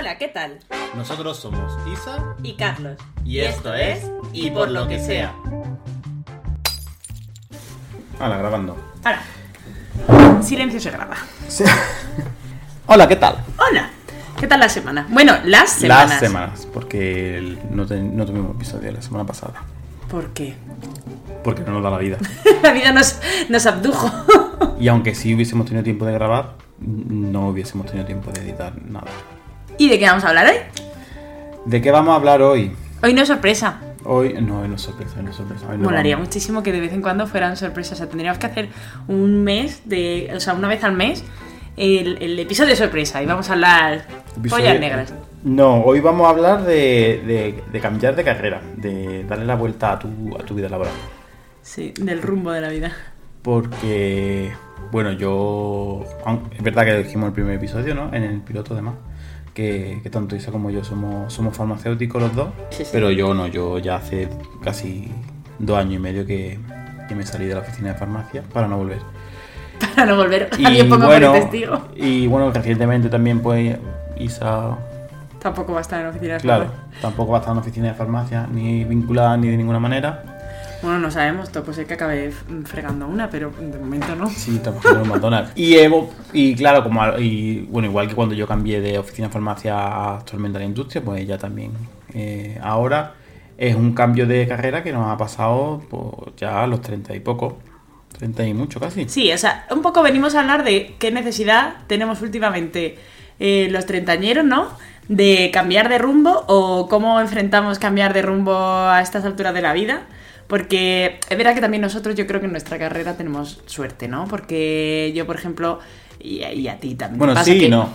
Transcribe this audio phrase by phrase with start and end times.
[0.00, 0.58] Hola, ¿qué tal?
[0.96, 2.96] Nosotros somos Isa Y Carlos.
[3.24, 5.34] y esto es Y por lo que sea.
[8.18, 8.76] Hola, grabando.
[9.04, 9.22] Ahora,
[10.42, 11.16] silencio se graba.
[12.86, 13.44] Hola, ¿qué tal?
[13.58, 13.90] Hola,
[14.38, 15.06] ¿qué tal la semana?
[15.10, 16.10] Bueno, las semanas.
[16.10, 19.62] Las semanas, porque el- no, te- no tuvimos episodio la semana pasada.
[20.10, 20.54] ¿Por qué?
[21.44, 22.18] Porque no nos da la vida.
[22.62, 24.10] La vida nos, nos abdujo.
[24.80, 29.06] Y aunque sí hubiésemos tenido tiempo de grabar, no hubiésemos tenido tiempo de editar nada.
[29.80, 30.56] ¿Y de qué vamos a hablar hoy?
[31.64, 32.70] ¿De qué vamos a hablar hoy?
[33.02, 33.80] Hoy no es sorpresa.
[34.04, 35.66] Hoy no, hoy no es sorpresa, hoy no es sorpresa.
[35.70, 37.92] Hoy no Molaría vamos- muchísimo que de vez en cuando fueran sorpresas.
[37.94, 38.68] O sea, tendríamos que hacer
[39.08, 40.30] un mes de.
[40.36, 41.24] O sea, una vez al mes
[41.78, 43.22] el, el episodio de sorpresa.
[43.22, 44.04] Y vamos a hablar
[44.36, 45.14] Episodio- pollas negras.
[45.44, 49.92] No, hoy vamos a hablar de, de- de cambiar de carrera, de darle la vuelta
[49.92, 50.92] a tu, a tu vida laboral.
[51.62, 52.92] Sí, del rumbo de la vida.
[53.40, 54.52] Porque,
[54.92, 56.04] bueno, yo.
[56.54, 58.12] Es verdad que dijimos el primer episodio, ¿no?
[58.12, 58.96] En el piloto, además.
[59.54, 62.48] Que, que tanto Isa como yo somos, somos farmacéuticos los dos.
[62.70, 62.90] Sí, sí.
[62.92, 64.28] Pero yo no, yo ya hace
[64.62, 65.10] casi
[65.58, 66.58] dos años y medio que,
[67.08, 68.98] que me salí de la oficina de farmacia para no volver.
[69.94, 70.50] Para no volver.
[70.58, 71.88] Y Alguien ponga bueno, por testigo.
[71.96, 73.78] y bueno, recientemente también, pues,
[74.18, 74.76] Isa.
[75.40, 77.00] Tampoco va a estar en oficina de Claro, farmacia.
[77.00, 80.29] tampoco va a estar en la oficina de farmacia, ni vinculada ni de ninguna manera.
[80.82, 82.32] Bueno, no sabemos, todo puede ser que acabe
[82.64, 84.28] fregando una, pero de momento no.
[84.30, 85.52] Sí, tampoco en McDonald's.
[85.54, 89.32] Y, hemos- y claro, como y, bueno, igual que cuando yo cambié de oficina de
[89.32, 91.72] farmacia actualmente a la industria, pues ella también.
[92.14, 93.14] eh, ahora
[93.58, 97.20] es un cambio de carrera que nos ha pasado pues, ya a los 30 y
[97.20, 97.58] poco.
[98.16, 99.06] 30 y mucho casi.
[99.08, 102.98] Sí, o sea, un poco venimos a hablar de qué necesidad tenemos últimamente
[103.38, 104.68] eh, los treintañeros, ¿no?
[105.08, 109.72] De cambiar de rumbo o cómo enfrentamos cambiar de rumbo a estas alturas de la
[109.74, 110.02] vida.
[110.50, 114.26] Porque es verdad que también nosotros, yo creo que en nuestra carrera tenemos suerte, ¿no?
[114.26, 115.78] Porque yo, por ejemplo,
[116.18, 117.12] y, y a ti también.
[117.14, 117.88] te Bueno, pasa sí y que- no.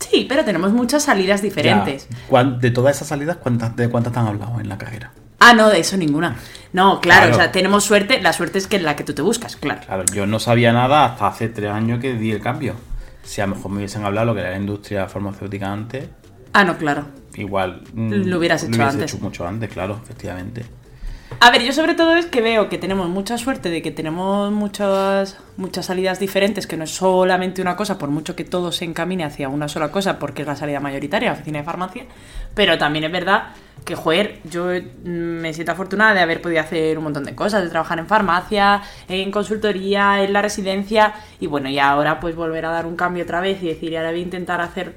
[0.00, 2.08] Sí, pero tenemos muchas salidas diferentes.
[2.10, 5.12] Ya, ¿cuán- De todas esas salidas, ¿cuántas, ¿de cuántas te han hablado en la carrera?
[5.38, 6.36] Ah, no, de eso ninguna.
[6.72, 7.32] No, claro, Claro.
[7.32, 9.80] o sea, tenemos suerte, la suerte es que es la que tú te buscas, claro.
[9.86, 12.74] Claro, yo no sabía nada hasta hace tres años que di el cambio.
[13.22, 16.06] Si a lo mejor me hubiesen hablado lo que era la industria farmacéutica antes,
[16.52, 17.06] Ah, no, claro.
[17.36, 19.14] igual mm, Lo hubieras hecho hubiese antes.
[19.14, 20.64] hecho mucho antes, claro, efectivamente.
[21.44, 24.50] A ver, yo sobre todo es que veo que tenemos mucha suerte de que tenemos
[24.50, 28.86] muchas, muchas salidas diferentes, que no es solamente una cosa, por mucho que todo se
[28.86, 32.06] encamine hacia una sola cosa, porque es la salida mayoritaria, la oficina de farmacia,
[32.54, 33.48] pero también es verdad
[33.84, 37.62] que, joder, yo mm, me siento afortunada de haber podido hacer un montón de cosas,
[37.62, 42.64] de trabajar en farmacia, en consultoría, en la residencia, y bueno, y ahora pues volver
[42.64, 44.94] a dar un cambio otra vez y decir, y ahora voy a intentar hacer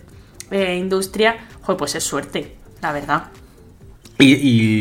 [0.51, 3.23] eh, industria, joder, pues es suerte, la verdad.
[4.19, 4.33] Y,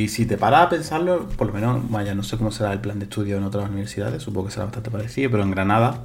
[0.04, 2.80] y si te paras a pensarlo, por lo menos, vaya, no sé cómo será el
[2.80, 6.04] plan de estudio en otras universidades, supongo que será bastante parecido, pero en Granada,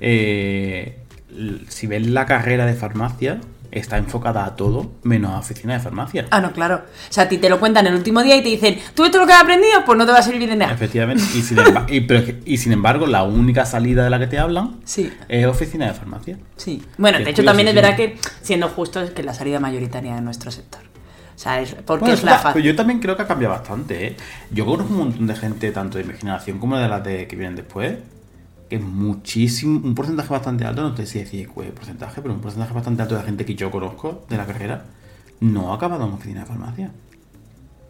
[0.00, 0.98] eh,
[1.68, 3.40] si ves la carrera de farmacia,
[3.72, 6.26] está enfocada a todo menos a oficina de farmacia.
[6.30, 6.76] Ah, no, claro.
[7.08, 9.18] O sea, a ti te lo cuentan el último día y te dicen, ¿tú esto
[9.18, 9.84] lo que has aprendido?
[9.86, 10.72] Pues no te va a servir de nada.
[10.72, 11.22] Efectivamente.
[11.36, 11.58] Y sin,
[11.88, 14.80] y, pero es que- y sin embargo, la única salida de la que te hablan
[14.84, 16.38] Sí, es oficina de farmacia.
[16.56, 16.82] sí.
[16.98, 20.20] Bueno, de hecho también es verdad que, siendo justo, es que la salida mayoritaria de
[20.20, 20.80] nuestro sector.
[21.40, 22.62] O sea, es porque Bueno, es la fácil.
[22.62, 24.16] yo también creo que ha cambiado bastante, ¿eh?
[24.50, 27.34] Yo conozco un montón de gente, tanto de mi generación como de las de que
[27.34, 27.94] vienen después,
[28.68, 32.42] que es muchísimo, un porcentaje bastante alto, no sé si decir qué porcentaje, pero un
[32.42, 34.84] porcentaje bastante alto de la gente que yo conozco de la carrera
[35.40, 36.90] no ha acabado en oficina de farmacia.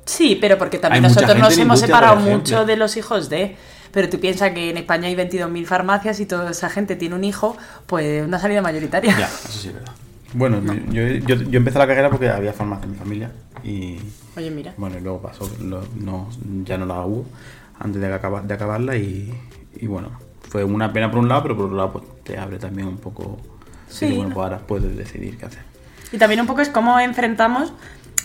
[0.05, 3.57] Sí, pero porque también Hay nosotros nos hemos separado mucho de los hijos de...
[3.91, 7.25] Pero tú piensas que en España hay 22.000 farmacias y toda esa gente tiene un
[7.25, 7.57] hijo,
[7.87, 9.19] pues una salida mayoritaria.
[9.19, 9.93] Ya, eso sí es verdad.
[10.33, 10.61] Bueno,
[10.91, 13.33] yo, yo, yo empecé la carrera porque había farmacia en mi familia
[13.65, 13.99] y
[14.37, 14.75] Oye, mira.
[14.77, 16.29] bueno, y luego pasó, lo- no,
[16.65, 17.27] ya no la hubo
[17.79, 19.35] antes de, acabar, de acabarla y,
[19.77, 20.11] y bueno,
[20.49, 22.99] fue una pena por un lado, pero por otro lado pues te abre también un
[22.99, 23.39] poco...
[23.89, 24.35] Sí, Sí, bueno, ¿no?
[24.35, 25.63] pues ahora puedes decidir qué hacer.
[26.13, 27.73] Y también un poco es cómo enfrentamos,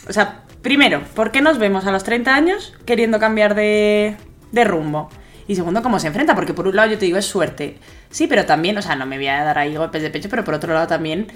[0.07, 4.15] o sea, primero, ¿por qué nos vemos a los 30 años queriendo cambiar de,
[4.51, 5.09] de rumbo?
[5.47, 6.33] Y segundo, ¿cómo se enfrenta?
[6.33, 7.77] Porque por un lado yo te digo es suerte.
[8.09, 10.43] Sí, pero también, o sea, no me voy a dar ahí golpes de pecho, pero
[10.43, 11.27] por otro lado también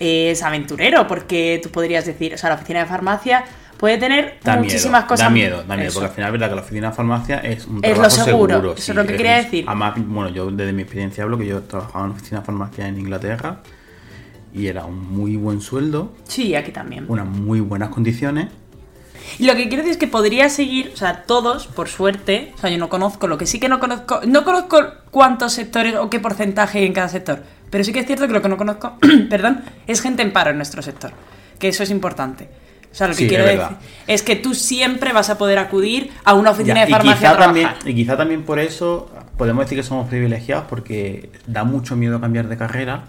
[0.00, 3.44] es aventurero, porque tú podrías decir, o sea, la oficina de farmacia
[3.76, 5.26] puede tener Da muchísimas miedo, cosas.
[5.26, 6.00] Da miedo, da miedo, Eso.
[6.00, 8.24] porque al final es verdad que la oficina de farmacia es un Es lo trabajo
[8.24, 8.72] seguro, seguro.
[8.74, 9.64] eso es lo que quería decir.
[9.68, 12.98] Además, bueno, yo desde mi experiencia hablo que yo trabajaba en oficina de farmacia en
[12.98, 13.60] Inglaterra
[14.54, 17.04] y era un muy buen sueldo, Sí, aquí también.
[17.08, 18.46] unas muy buenas condiciones.
[19.38, 22.58] Y lo que quiero decir es que podría seguir, o sea, todos, por suerte, o
[22.58, 24.80] sea, yo no conozco, lo que sí que no conozco, no conozco
[25.10, 28.32] cuántos sectores o qué porcentaje hay en cada sector, pero sí que es cierto que
[28.32, 28.96] lo que no conozco,
[29.30, 31.12] perdón, es gente en paro en nuestro sector,
[31.58, 32.48] que eso es importante.
[32.90, 33.76] O sea, lo que Sí, quiero es decir
[34.06, 37.12] es que tú siempre vas a poder acudir a una oficina Ya, de y, farmacia
[37.12, 37.74] a quizá trabajar.
[37.74, 42.18] también, y quizá también por eso podemos decir que somos privilegiados porque da mucho miedo
[42.20, 43.04] cambiar de carrera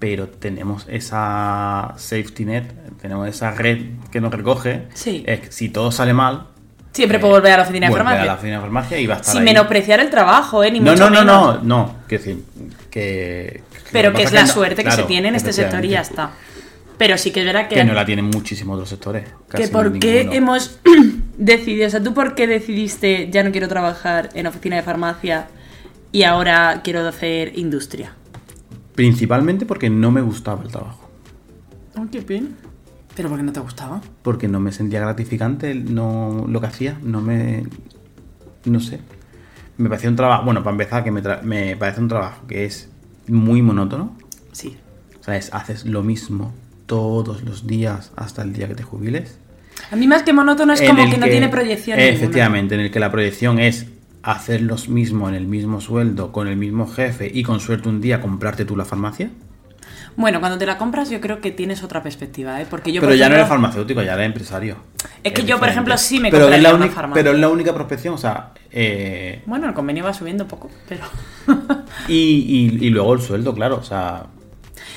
[0.00, 2.64] pero tenemos esa safety net,
[3.00, 3.78] tenemos esa red
[4.10, 4.88] que nos recoge.
[4.94, 5.22] Sí.
[5.26, 6.46] Es que si todo sale mal,
[6.92, 8.22] Siempre eh, puedo volver a la oficina de farmacia.
[8.22, 9.44] a la oficina de farmacia y va a estar Sin ahí.
[9.44, 10.72] menospreciar el trabajo, ¿eh?
[10.72, 11.62] Ni No, mucho no, no, menos.
[11.62, 11.94] no, no.
[12.08, 12.42] Que decir,
[12.90, 13.62] que.
[13.92, 16.30] Pero que es la no- suerte que se tiene en este sector y ya está.
[16.98, 19.24] Pero sí que es verdad que, Que no la tienen muchísimos otros sectores.
[19.54, 20.32] que por qué ninguno.
[20.36, 20.80] hemos
[21.38, 25.46] decidido, o sea, ¿tú por qué decidiste ya no quiero trabajar en oficina de farmacia
[26.12, 28.12] y ahora quiero hacer industria?
[29.00, 31.08] Principalmente porque no me gustaba el trabajo.
[31.96, 32.48] Oh, qué pena.
[33.16, 34.00] ¿Pero por qué no te gustaba?
[34.22, 36.98] Porque no me sentía gratificante no, lo que hacía.
[37.02, 37.64] No me.
[38.64, 39.00] No sé.
[39.78, 40.44] Me parecía un trabajo.
[40.44, 42.88] Bueno, para empezar, que me, tra- me parece un trabajo que es
[43.26, 44.16] muy monótono.
[44.52, 44.76] Sí.
[45.20, 46.52] O sea, es, haces lo mismo
[46.86, 49.38] todos los días hasta el día que te jubiles.
[49.90, 51.98] A mí más que monótono es En como que no tiene proyección.
[51.98, 52.14] ninguna.
[52.16, 53.86] Efectivamente, en el que la proyección es
[54.22, 58.00] hacer lo mismo en el mismo sueldo, con el mismo jefe y con suerte un
[58.00, 59.30] día comprarte tú la farmacia.
[60.16, 62.66] Bueno, cuando te la compras yo creo que tienes otra perspectiva, ¿eh?
[62.68, 64.76] Porque yo, pero por ya no eres farmacéutico, ya eres empresario.
[65.22, 67.22] Es que yo, por ejemplo, sí me pero compraría la una única- farmacia.
[67.22, 70.68] Pero es la única prospección, o sea, eh, Bueno, el convenio va subiendo un poco,
[70.88, 71.04] pero...
[72.08, 74.26] y, y- y luego el sueldo, claro, o sea,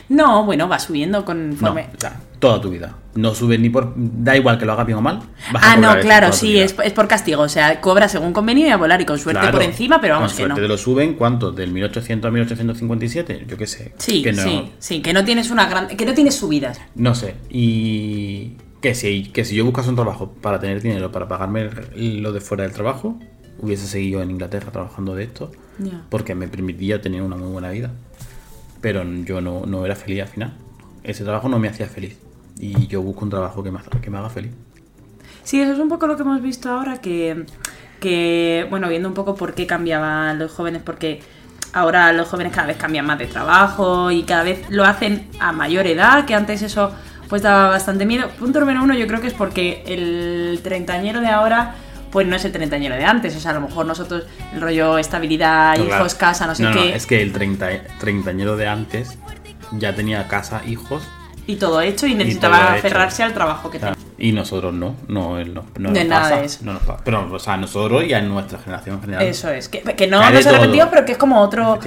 [0.10, 1.88] no, bueno, va subiendo no, conforme...
[1.96, 2.98] o sea, toda tu vida.
[3.16, 3.94] No subes ni por.
[3.96, 5.22] Da igual que lo hagas bien o mal.
[5.54, 7.42] vas a Ah, no, claro, sí, es, es por castigo.
[7.42, 10.16] O sea, cobra según convenio y a volar y con suerte Claro, por encima, pero
[10.16, 10.56] vamos con que no.
[10.56, 11.54] suerte te lo suben, ¿cuánto?
[11.54, 13.46] ¿Del 1800 a 1857?
[13.48, 13.94] Yo qué sé.
[13.98, 15.88] Sí, que no, sí, sí, que no tienes una gran...
[15.88, 16.82] que no tienes subidas.
[16.96, 17.36] No sé.
[17.50, 22.34] Y que si, que si yo buscase un trabajo para tener dinero, para pagarme lo
[22.34, 23.18] de fuera del trabajo,
[23.60, 25.50] hubiese seguido en Inglaterra trabajando de esto,
[26.10, 27.92] porque me permitía tener una muy buena vida.
[28.82, 30.54] Pero yo no, no era feliz al final.
[31.04, 32.18] Ese trabajo no me hacía feliz.
[32.60, 34.52] Y yo busco un trabajo que me, que me haga feliz.
[35.44, 37.46] Sí, eso es un poco lo que hemos visto ahora, que,
[38.00, 41.22] que, bueno, viendo un poco por qué cambiaban los jóvenes, porque
[41.74, 45.52] ahora los jóvenes cada vez cambian más de trabajo y cada vez lo hacen a
[45.52, 46.92] mayor edad, que antes eso
[47.28, 48.30] pues daba bastante miedo.
[48.40, 51.76] Punto número uno yo creo que es porque el treintañero de ahora
[52.12, 55.00] pues no es el treintañero de antes, o sea, a lo mejor nosotros el rollo
[55.00, 56.18] estabilidad, No, hijos, claro.
[56.20, 57.68] casa, no sé no, qué, es que el 30,
[58.00, 59.18] treintañero de antes
[59.72, 61.04] ya tenía casa, hijos.
[61.46, 62.88] Y todo hecho y necesitaba hecho.
[62.88, 63.96] aferrarse al trabajo que tenía.
[64.18, 66.60] y nosotros no, no, él no, no No nos nada pasa, de eso.
[66.64, 67.04] no nos pasa.
[67.04, 69.26] Pero, o sea, nosotros y a nuestra generación en general.
[69.26, 71.80] Eso es, que, que no nos arrepentimos, pero que es como otro.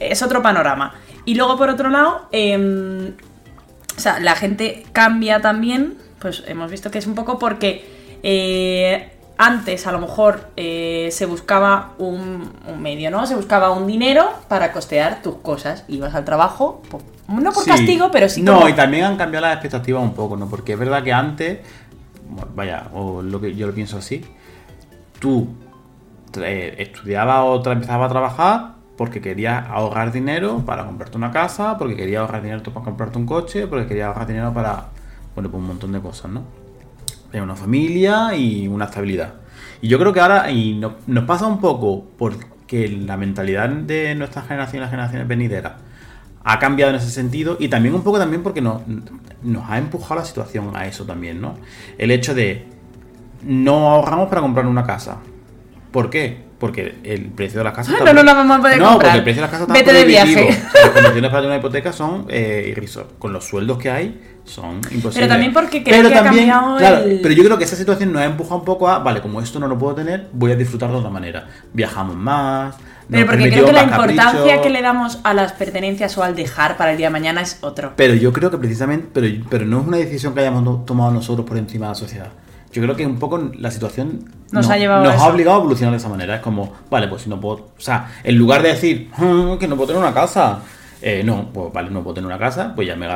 [0.00, 0.94] Es otro panorama.
[1.24, 3.14] Y luego, por otro lado, em,
[3.96, 5.98] o sea, la gente cambia también.
[6.18, 7.84] Pues hemos visto que es un poco porque
[8.22, 13.26] eh, antes a lo mejor eh, se buscaba un, un medio, ¿no?
[13.26, 15.84] Se buscaba un dinero para costear tus cosas.
[15.88, 17.70] Ibas al trabajo, po- no por Sí.
[17.70, 20.48] castigo, pero sí No, como- y también han cambiado las expectativas un poco, ¿no?
[20.48, 21.58] Porque es verdad que antes,
[22.54, 24.24] vaya, o lo que yo lo pienso así,
[25.20, 25.48] tú
[26.42, 31.96] eh, estudiabas o empezabas a trabajar porque querías ahorrar dinero para comprarte una casa, porque
[31.96, 34.86] querías ahorrar dinero para comprarte un coche, porque querías ahorrar dinero para,
[35.34, 36.42] bueno, pues un montón de cosas, ¿no?
[37.30, 39.34] Tener una familia y una estabilidad.
[39.82, 44.14] Y yo creo que ahora, y no- nos pasa un poco porque la mentalidad de
[44.14, 45.72] nuestra generación y las generaciones venideras
[46.44, 48.82] ha cambiado en ese sentido y también un poco también porque nos,
[49.42, 51.54] nos ha empujado la situación a eso también, ¿no?
[51.98, 52.66] El hecho de
[53.42, 55.18] no ahorramos para comprar una casa.
[55.90, 56.45] ¿Por qué?
[56.58, 59.10] Porque el precio de las casas Ah, no, no la vamos a poder no, comprar.
[59.12, 60.46] porque el precio de las casas está Vete de prohibitivo.
[60.46, 60.62] viaje.
[60.66, 63.12] O sea, las condiciones para tener una hipoteca son eh, irrisorias.
[63.18, 65.14] Con los sueldos que hay son imposibles.
[65.16, 68.10] Pero también porque creo que ha cambiado claro, el- Pero yo creo que esa situación
[68.12, 70.56] nos ha empujado un poco a, vale, como esto no lo puedo tener, voy a
[70.56, 71.46] disfrutar de otra manera.
[71.74, 72.74] Viajamos más.
[73.10, 76.76] Pero porque creo que la importancia que le damos a las pertenencias o al dejar
[76.78, 77.92] para el día de mañana es otro.
[77.96, 81.46] Pero yo creo que precisamente, pero, pero no es una decisión que hayamos tomado nosotros
[81.46, 82.28] por encima de la sociedad.
[82.76, 85.24] Yo creo que un poco la situación Nos ha llevado a nos eso.
[85.24, 86.36] ha obligado a evolucionar de esa manera.
[86.36, 89.66] Es como, vale, pues si no puedo, o sea, en lugar de decir "Mm, que
[89.68, 90.60] no puedo tener una casa,
[91.02, 93.06] eh, no, pues vale, no puedo tener una casa, pues ya me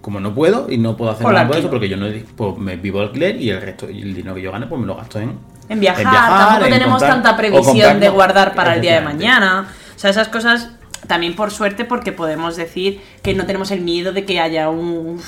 [0.00, 2.06] como no puedo y no puedo hacer nada por eso porque yo no
[2.36, 4.80] pues me vivo al alquiler y el resto y el dinero que yo gane pues
[4.80, 5.36] me lo gasto en
[5.68, 9.00] En viajar, tampoco en tenemos comprar- tanta previsión comprar- de guardar para el día de
[9.00, 9.66] mañana.
[9.96, 10.70] O sea, esas cosas
[11.08, 15.20] también por suerte porque podemos decir que no tenemos el miedo de que haya un,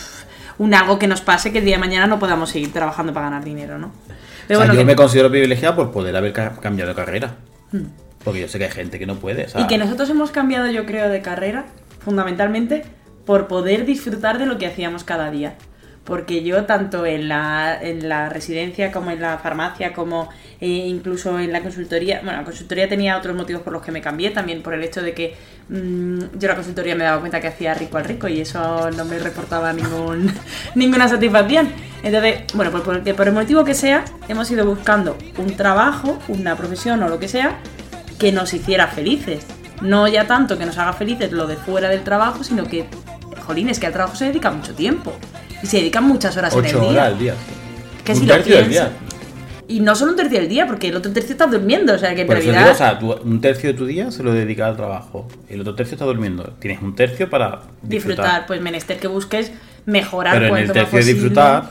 [0.59, 3.27] un algo que nos pase que el día de mañana no podamos seguir trabajando para
[3.27, 3.93] ganar dinero, ¿no?
[4.50, 7.37] O sea, yo que- me considero privilegiado por poder haber ca- cambiado de carrera.
[8.25, 9.45] Porque yo sé que hay gente que no puede.
[9.45, 11.67] o sea, Y que nosotros hemos cambiado, yo creo, de carrera,
[12.00, 12.85] fundamentalmente
[13.27, 15.55] por poder disfrutar de lo que hacíamos cada día.
[16.09, 21.38] Porque yo, tanto en la, en la residencia como en la farmacia, como eh, incluso
[21.38, 24.62] en la consultoría, bueno, la consultoría tenía otros motivos por los que me cambié, también
[24.62, 25.37] por el hecho de que
[25.69, 29.05] mm, yo la consultoría me daba cuenta que hacía rico al rico y eso no
[29.05, 30.33] me reportaba ningún,
[30.75, 31.69] ninguna satisfacción.
[32.03, 36.57] Entonces, bueno, por, por, por el motivo que sea, hemos ido buscando un trabajo, una
[36.57, 37.59] profesión o lo que sea,
[38.19, 39.45] que nos hiciera felices.
[39.83, 42.87] No ya tanto que nos haga felices lo de fuera del trabajo, sino que,
[43.47, 45.12] jolín, es que al trabajo se dedica mucho tiempo.
[45.62, 46.88] Y se dedican muchas horas en el Ocho día.
[46.91, 47.35] horas al día.
[48.05, 48.91] Que un si lo tercio del día.
[49.71, 51.93] Y no solo un tercio del día, porque el otro tercio estás durmiendo.
[51.95, 52.62] O sea, que en Por eso realidad.
[52.73, 55.29] digo, o sea, tú- un tercio de tu día se lo dedicas al trabajo.
[55.49, 56.55] El otro tercio está durmiendo.
[56.59, 57.88] Tienes un tercio para disfrutar.
[58.25, 58.47] disfrutar.
[58.47, 59.53] pues menester que busques
[59.85, 61.71] mejorar Pero en el tercio de disfrutar,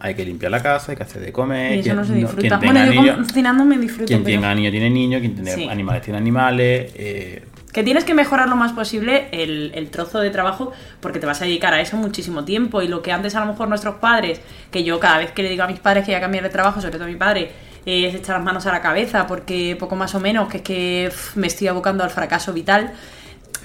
[0.00, 1.72] hay que limpiar la casa, hay que hacer de comer.
[1.72, 2.58] Y eso quien- no se disfruta.
[2.58, 4.06] bueno, yo niños- cocinando me disfruto.
[4.06, 5.68] Quien pero- tenga niño tiene niño, quien tiene Sí.
[5.68, 6.92] animales tiene animales.
[6.94, 7.42] eh,
[7.78, 11.40] Que tienes que mejorar lo más posible el, el trozo de trabajo porque te vas
[11.42, 12.82] a dedicar a eso muchísimo tiempo.
[12.82, 14.40] Y lo que antes a lo mejor nuestros padres,
[14.72, 16.50] que yo cada vez que le digo a mis padres que voy a cambiar de
[16.50, 17.52] trabajo, sobre todo a mi padre,
[17.86, 20.62] eh, es echar las manos a la cabeza porque poco más o menos, que es
[20.64, 22.94] que me estoy abocando al fracaso vital.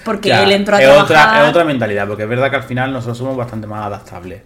[0.04, 1.26] Porque ya, él entró a es, trabajar.
[1.26, 4.42] otra, es otra mentalidad, porque es verdad que al final nosotros somos bastante más adaptables.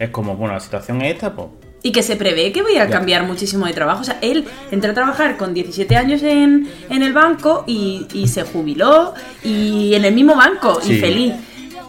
[0.00, 1.46] Es como, bueno, la situación es esta, pues.
[1.84, 4.02] Y que se prevé que voy a cambiar muchísimo de trabajo.
[4.02, 8.28] O sea, él entró a trabajar con 17 años en, en el banco y, y
[8.28, 10.98] se jubiló y en el mismo banco y Sí.
[11.00, 11.32] feliz.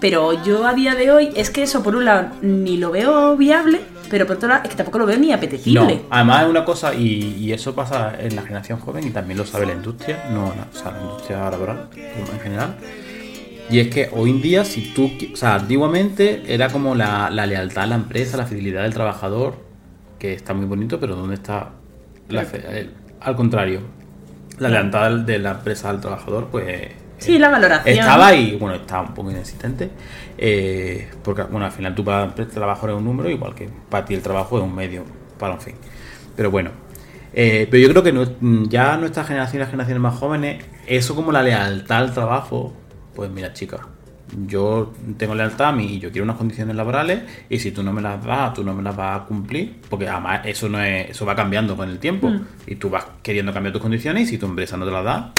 [0.02, 3.38] Pero yo a día de hoy es que eso por un lado ni lo veo
[3.38, 5.80] viable, pero por otro lado es que tampoco lo veo ni apetecible.
[5.96, 9.38] No, además es una cosa, y, y eso pasa en la generación joven y también
[9.38, 12.76] lo sabe la industria, no la, o sea, la industria laboral en general.
[13.70, 17.46] Y es que hoy en día, si tú, o sea, antiguamente era como la, la
[17.46, 19.56] lealtad a la empresa, la fidelidad del trabajador,
[20.24, 21.72] que está muy bonito, pero ¿dónde está?
[22.30, 23.82] la fe- el- al contrario,
[24.58, 27.98] la lealtad de la empresa al trabajador, pues Sí, la valoración.
[28.00, 29.90] estaba ahí, bueno, está un poco inexistente,
[30.38, 34.06] eh, porque bueno, al final tú para el trabajo eres un número, igual que para
[34.06, 35.04] ti el trabajo es un medio
[35.38, 35.76] para un fin.
[36.38, 36.70] Pero bueno,
[37.34, 41.16] eh, pero yo creo que no- ya nuestra generación y las generaciones más jóvenes, eso
[41.16, 42.72] como la lealtad al trabajo,
[43.14, 43.80] pues mira, chica,
[44.48, 47.94] yo tengo lealtad a mí y yo quiero unas condiciones laborales y si tú no
[47.94, 51.12] me las das, tú no me las vas a cumplir, porque además eso no es,
[51.12, 52.42] eso va cambiando con el tiempo Mm.
[52.68, 55.34] y tú vas queriendo cambiar tus condiciones y si tu empresa no te las da,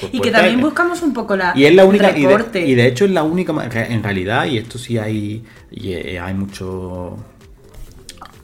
[0.00, 2.28] pues Y que pues también buscamos un poco la y es la única y de,
[2.28, 2.66] recorte.
[2.66, 3.52] y de hecho es la única
[3.88, 7.16] en realidad y esto sí hay y eh, hay mucho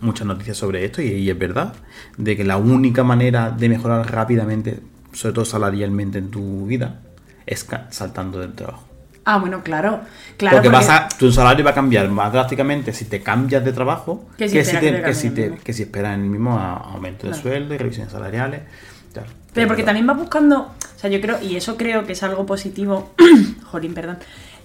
[0.00, 1.74] muchas noticias sobre esto y, y es verdad
[2.16, 4.80] de que la única manera de mejorar rápidamente
[5.12, 7.02] sobre todo salarialmente en tu vida
[7.46, 8.88] es saltando del trabajo
[9.24, 10.00] Ah, bueno, claro.
[10.36, 13.72] claro porque, vas a, tu salario va a cambiar más drásticamente si te cambias de
[13.72, 17.28] trabajo Que que, si te- que te que que si esperas en el mismo aumento
[17.28, 18.62] de sueldo y revisiones salariales
[19.12, 19.28] Claro.
[19.52, 22.46] Pero porque también va buscando, o sea, yo creo, y eso creo que es algo
[22.46, 23.12] positivo,
[23.70, 24.16] jolín, perdón,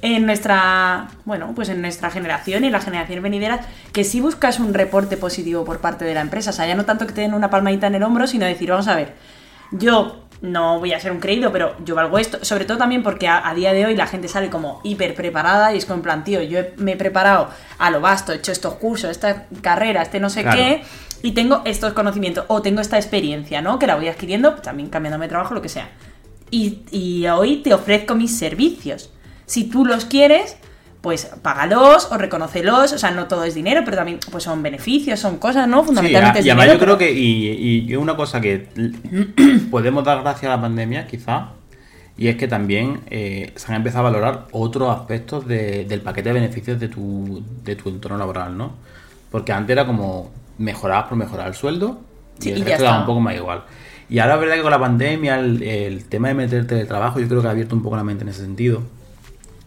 [0.02, 4.60] en nuestra, bueno, pues en nuestra generación y en las generaciones venideras, que sí buscas
[4.60, 6.52] un reporte positivo por parte de la empresa.
[6.52, 8.70] O sea, ya no tanto que te den una palmadita en el hombro, sino decir,
[8.70, 9.16] vamos a ver,
[9.72, 13.28] yo no voy a ser un creído, pero yo valgo esto, sobre todo también porque
[13.28, 16.02] a, a día de hoy la gente sale como hiper preparada y es como en
[16.04, 19.46] plan, tío, yo he- me he preparado a lo vasto, he hecho estos cursos, esta
[19.62, 20.58] carrera, este no sé Claro.
[20.58, 20.84] qué,
[21.24, 23.80] y tengo estos conocimientos o tengo esta experiencia, ¿no?
[23.80, 25.90] Que la voy adquiriendo, pues, también cambiándome de trabajo, lo que sea.
[26.52, 29.10] Y, y hoy te ofrezco mis servicios.
[29.48, 30.58] Si tú los quieres,
[31.02, 32.92] pues págalos o reconócelos.
[32.94, 35.82] O sea, no todo es dinero, pero también pues son beneficios, son cosas, ¿no?
[35.82, 38.68] Sí, Fundamentalmente es y dinero, yo creo que, y, y es una cosa que
[39.72, 41.50] podemos dar gracias a la pandemia, quizá,
[42.18, 46.30] y es que también eh, se han empezado a valorar otros aspectos de- del paquete
[46.30, 48.74] de beneficios de tu, de tu entorno laboral, ¿no?
[49.32, 52.00] Porque antes era como mejorabas por mejorar el sueldo
[52.40, 53.64] Sí, y el y ya resto daba un poco más igual.
[54.10, 57.20] Y ahora es verdad que con la pandemia el, el tema de meterte de trabajo
[57.20, 58.82] yo creo que ha abierto un poco la mente en ese sentido.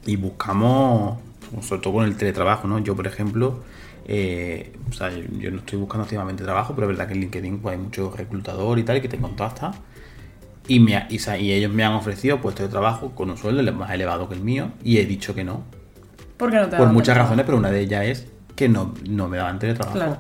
[0.07, 1.19] Y buscamos,
[1.63, 2.79] sobre todo con el teletrabajo, ¿no?
[2.79, 3.61] Yo, por ejemplo,
[4.07, 7.21] eh, o sea, yo, yo no estoy buscando activamente trabajo, pero es verdad que en
[7.21, 9.73] LinkedIn pues, hay muchos reclutadores y tal que te contactan.
[10.69, 13.91] Y, me, y, y ellos me han ofrecido puestos de trabajo con un sueldo más
[13.91, 15.65] elevado que el mío y he dicho que no.
[16.37, 17.31] ¿Por qué no te Por muchas trabajo?
[17.31, 18.27] razones, pero una de ellas es
[18.57, 19.97] que no, no me daban teletrabajo.
[19.97, 20.19] Claro.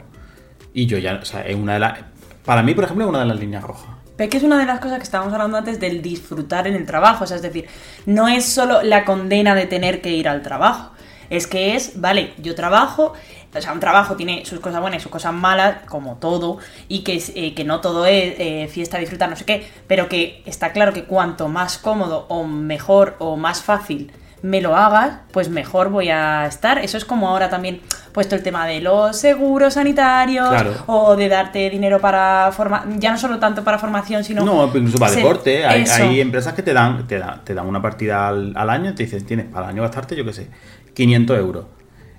[0.74, 1.98] Y yo ya, o sea, es una de las...
[2.44, 3.90] Para mí, por ejemplo, es una de las líneas rojas.
[4.28, 7.24] Que es una de las cosas que estábamos hablando antes del disfrutar en el trabajo.
[7.24, 7.66] O sea, es decir,
[8.06, 10.92] no es solo la condena de tener que ir al trabajo.
[11.30, 13.14] Es que es, vale, yo trabajo,
[13.54, 16.58] o sea, un trabajo tiene sus cosas buenas y sus cosas malas, como todo,
[16.88, 20.42] y que, eh, que no todo es eh, fiesta, disfrutar, no sé qué, pero que
[20.44, 24.12] está claro que cuanto más cómodo o mejor o más fácil
[24.42, 26.78] me lo hagas, pues mejor voy a estar.
[26.78, 27.80] Eso es como ahora también
[28.12, 30.74] puesto el tema de los seguros sanitarios Claro.
[30.86, 34.98] o de darte dinero para forma ya no solo tanto para formación, sino No, incluso
[34.98, 35.64] para deporte.
[35.66, 38.94] Hay, empresas que te dan, te, dan, te dan una partida al, al año y
[38.94, 40.48] te dicen, tienes para el año gastarte, yo qué sé,
[40.94, 41.64] 500 euros.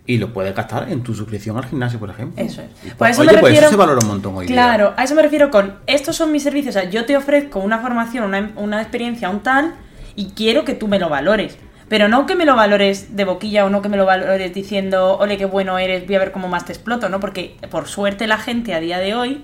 [0.06, 2.44] Y lo puedes gastar en tu suscripción al gimnasio, por ejemplo.
[2.44, 2.94] Eso es.
[2.98, 4.56] Pues, eso oye, me pues eso se valora un montón hoy día.
[4.56, 6.75] Claro, a eso me refiero con estos son mis servicios.
[6.75, 9.75] O sea, yo te ofrezco una formación, una, una experiencia, un tal,
[10.16, 11.58] y quiero que tú me lo valores.
[11.91, 15.17] Pero no que me lo valores de boquilla o no que me lo valores diciendo,
[15.17, 17.19] ole, qué bueno eres, voy a ver cómo más te exploto, ¿no?
[17.19, 19.41] Porque por suerte la gente a día de hoy,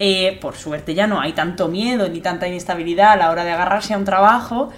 [0.00, 3.52] eh, por suerte ya no hay tanto miedo ni tanta inestabilidad a la hora de
[3.52, 4.70] agarrarse a un trabajo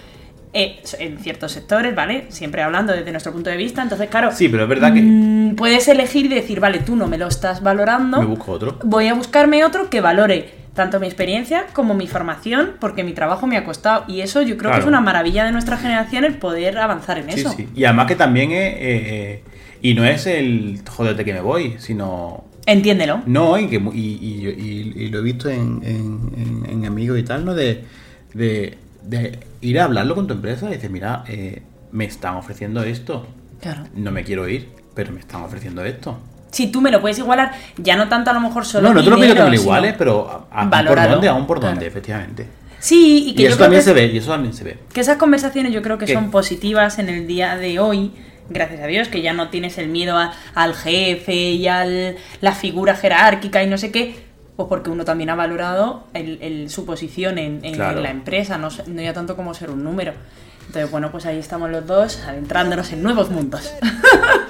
[0.53, 2.27] eh, en ciertos sectores, ¿vale?
[2.29, 3.81] Siempre hablando desde nuestro punto de vista.
[3.81, 4.31] Entonces, claro.
[4.31, 5.01] Sí, pero es verdad que.
[5.01, 8.21] mm, puedes elegir y decir, vale, tú no me lo estás valorando.
[8.21, 8.79] Me busco otro.
[8.85, 13.47] Voy a buscarme otro que valore tanto mi experiencia como mi formación, porque mi trabajo
[13.47, 14.05] me ha costado.
[14.09, 17.31] Y eso yo creo que es una maravilla de nuestra generación el poder avanzar en
[17.31, 17.53] Sí, eso.
[17.55, 17.69] sí.
[17.75, 18.75] Y además que también es.
[18.75, 19.43] eh, eh,
[19.83, 22.45] y no es el joderte que me voy, sino.
[22.65, 23.23] Entiéndelo.
[23.27, 27.19] No, y, que, y, y- y- y lo he visto en, en- en- en amigos
[27.19, 27.55] y tal, ¿no?
[27.55, 27.85] De,
[28.35, 32.83] de, de ir a hablarlo con tu empresa y decir, mira, eh, me están ofreciendo
[32.83, 33.27] esto.
[33.61, 33.85] Claro.
[33.95, 36.19] No me quiero ir, pero me están ofreciendo esto.
[36.51, 38.89] Si tú me lo puedes igualar, ya no tanto a lo mejor solo.
[38.89, 41.47] no, no te lo pido que me lo iguales, pero a- a- por dónde, aún
[41.47, 41.75] por Claro.
[41.75, 42.47] dónde, efectivamente.
[42.81, 44.65] Sí, y Y, que yo eso creo también que se ve, y eso también se
[44.65, 44.79] ve.
[44.93, 46.15] Que esas conversaciones yo creo que ¿Qué?
[46.15, 48.13] son positivas en el día de hoy,
[48.51, 51.85] gracias a Dios, que ya no tienes el miedo a- al jefe y a
[52.41, 54.15] la figura jerárquica y no sé qué,
[54.57, 58.01] pues porque uno también ha valorado el, el- su posición en, en Claro.
[58.01, 60.13] la empresa, no ya tanto como ser un número.
[60.67, 63.73] Entonces, bueno, pues ahí estamos los dos adentrándonos en nuevos mundos.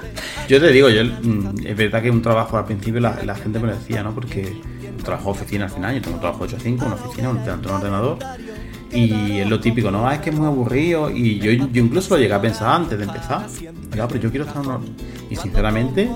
[0.49, 3.59] Yo te digo, yo mm, es verdad que un trabajo al principio la, la gente
[3.59, 4.15] me lo decía, ¿no?
[4.15, 4.59] Porque
[4.97, 7.29] un trabajo de oficina al final, yo tengo un trabajo 8 a 5, una oficina,
[7.29, 8.17] un, un ordenador.
[8.91, 10.07] Y es lo típico, ¿no?
[10.07, 11.11] Ah, es que es muy aburrido.
[11.11, 13.45] Y yo, yo incluso lo llegué a pensar antes de empezar.
[13.95, 14.95] Ya, pero yo quiero estar en
[15.29, 16.09] Y sinceramente,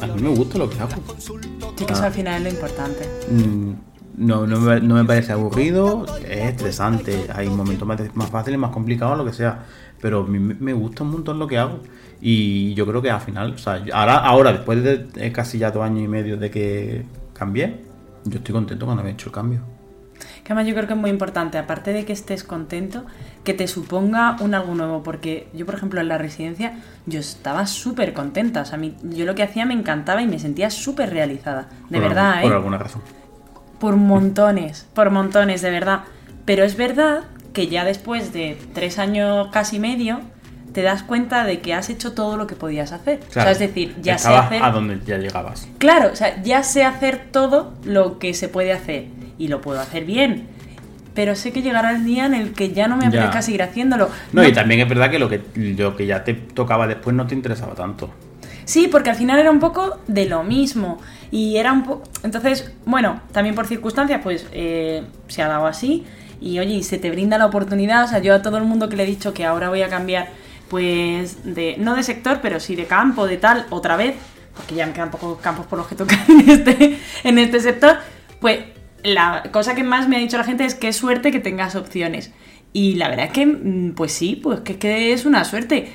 [0.00, 0.92] a mí me gusta lo que hago.
[1.18, 3.08] Sí, que eso al final es lo importante.
[3.28, 3.72] Mm,
[4.18, 7.26] No, no, me, no me parece aburrido, es estresante.
[7.34, 9.64] Hay momentos más, más fáciles, más complicados, lo que sea.
[10.00, 11.80] Pero a mí me gusta un montón lo que hago.
[12.20, 15.70] Y yo creo que al final, o sea, ahora, ahora después de eh, casi ya
[15.70, 17.80] dos años y medio de que cambié,
[18.24, 19.60] yo estoy contento cuando he hecho el cambio.
[20.44, 23.04] Que además yo creo que es muy importante, aparte de que estés contento,
[23.44, 26.74] que te suponga un algo nuevo, porque yo, por ejemplo, en la residencia,
[27.06, 28.60] yo estaba súper contenta.
[28.62, 31.68] O sea, a mí, yo lo que hacía me encantaba y me sentía súper realizada.
[31.88, 32.48] De Por verdad, algún- ¿eh?
[32.48, 33.02] Por alguna razón.
[33.78, 36.00] Por montones, por montones, de verdad.
[36.44, 37.20] Pero es verdad
[37.54, 40.20] que ya después de tres años casi medio,
[40.72, 43.20] te das cuenta de que has hecho todo lo que podías hacer.
[43.28, 44.62] o sea, es decir, ya sé hacer...
[44.62, 45.68] a donde ya llegabas.
[45.78, 49.06] Claro, o sea, ya sé hacer todo lo que se puede hacer
[49.38, 50.46] y lo puedo hacer bien.
[51.14, 53.08] Pero sé que llegará el día en el que ya no me Ya.
[53.08, 54.08] apetezca seguir haciéndolo.
[54.32, 57.16] No, No- y también es verdad que lo que lo que ya te tocaba después
[57.16, 58.10] no te interesaba tanto.
[58.64, 60.98] Sí, porque al final era un poco de lo mismo.
[61.32, 62.04] Y era un poco.
[62.22, 66.06] Entonces, bueno, también por circunstancias, pues eh, se ha dado así.
[66.40, 68.04] Y oye, y se te brinda la oportunidad.
[68.04, 69.88] O sea, yo a todo el mundo que le he dicho que ahora voy a
[69.88, 70.28] cambiar,
[70.70, 71.76] pues, de.
[71.78, 74.14] No de sector, pero sí de campo, de tal, otra vez.
[74.56, 77.98] Porque ya me quedan pocos campos por los que tocar en este, en este sector.
[78.40, 78.60] Pues
[79.02, 82.32] la cosa que más me ha dicho la gente es es suerte que tengas opciones.
[82.72, 85.92] Y la verdad es que, mm, pues sí, pues que, que es una suerte.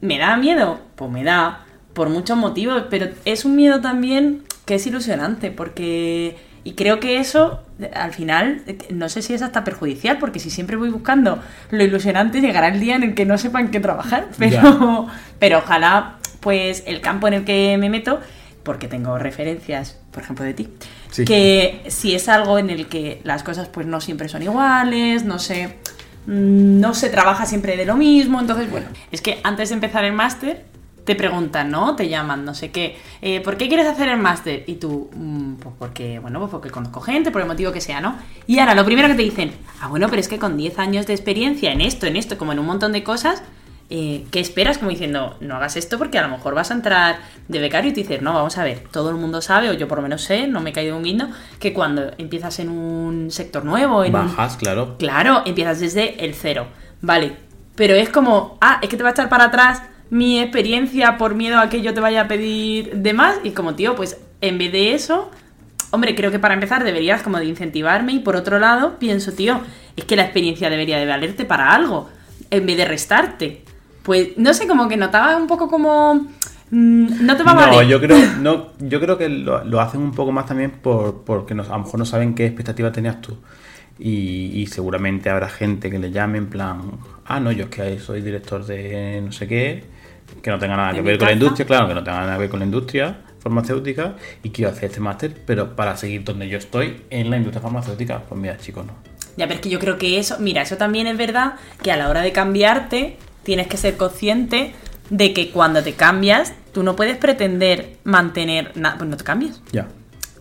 [0.00, 0.80] ¿Me da miedo?
[0.94, 6.36] Pues me da, por muchos motivos, pero es un miedo también que es ilusionante, porque...
[6.68, 7.62] Y creo que eso,
[7.94, 11.38] al final, no sé si es hasta perjudicial, porque si siempre voy buscando
[11.70, 14.26] lo ilusionante, llegará el día en el que no sepan qué trabajar.
[14.38, 15.06] Pero,
[15.38, 18.20] pero ojalá, pues, el campo en el que me meto,
[18.64, 20.68] porque tengo referencias, por ejemplo, de ti,
[21.10, 21.24] Sí.
[21.24, 25.38] que si es algo en el que las cosas pues no siempre son iguales, no
[25.38, 25.78] sé,
[26.26, 30.04] mm, no se trabaja siempre de lo mismo, entonces bueno, es que antes de empezar
[30.04, 30.66] el máster
[31.08, 31.96] te preguntan, ¿no?
[31.96, 34.62] Te llaman, no sé qué, eh, ¿por qué quieres hacer el máster?
[34.66, 38.00] Y tú, mm, pues porque, bueno, pues porque conozco gente, por el motivo que sea,
[38.00, 38.16] ¿no?
[38.46, 41.06] Y ahora lo primero que te dicen, ah, bueno, pero es que con 10 años
[41.06, 43.42] de experiencia en esto, en esto, como en un montón de cosas,
[43.90, 44.76] eh, ¿qué esperas?
[44.76, 47.94] Como diciendo, no hagas esto porque a lo mejor vas a entrar de becario y
[47.94, 50.20] te dices, no, vamos a ver, todo el mundo sabe, o yo por lo menos
[50.22, 54.14] sé, no me he caído un guindo, que cuando empiezas en un sector nuevo, en
[54.14, 54.96] un- Bajas, claro.
[54.98, 56.66] Claro, empiezas desde el cero,
[57.00, 57.36] vale.
[57.76, 61.34] Pero es como, ah, es que te va a echar para atrás mi experiencia por
[61.34, 63.36] miedo a que yo te vaya a pedir de más.
[63.44, 65.30] Y como, tío, pues en vez de eso,
[65.90, 68.12] hombre, creo que para empezar deberías como de incentivarme.
[68.14, 69.60] Y por otro lado, pienso, tío,
[69.96, 72.08] es que la experiencia debería de valerte para algo,
[72.50, 73.64] en vez de restarte.
[74.02, 76.14] Pues no sé, como que notaba un poco como...
[76.70, 77.82] mm, no te va a No, valer.
[77.82, 81.54] yo creo, no, yo creo que lo, lo hacen un poco más también por, porque
[81.54, 83.38] a lo mejor no saben qué expectativa tenías tú.
[83.98, 86.92] Y, y seguramente habrá gente que le llame en plan,
[87.26, 89.84] ah, no, yo es que soy director de no sé qué,
[90.42, 92.40] que no tenga nada que ver con la industria, claro, que no tenga nada que
[92.40, 96.58] ver con la industria farmacéutica y quiero hacer este máster, pero para seguir donde yo
[96.58, 98.20] estoy en la industria farmacéutica.
[98.28, 98.92] Pues mira, chicos, no.
[99.36, 101.96] Ya, pero es que yo creo que eso, mira, eso también es verdad que a
[101.96, 104.74] la hora de cambiarte tienes que ser consciente
[105.10, 109.62] de que cuando te cambias tú no puedes pretender mantener nada, pues no te cambies.
[109.72, 109.88] Ya.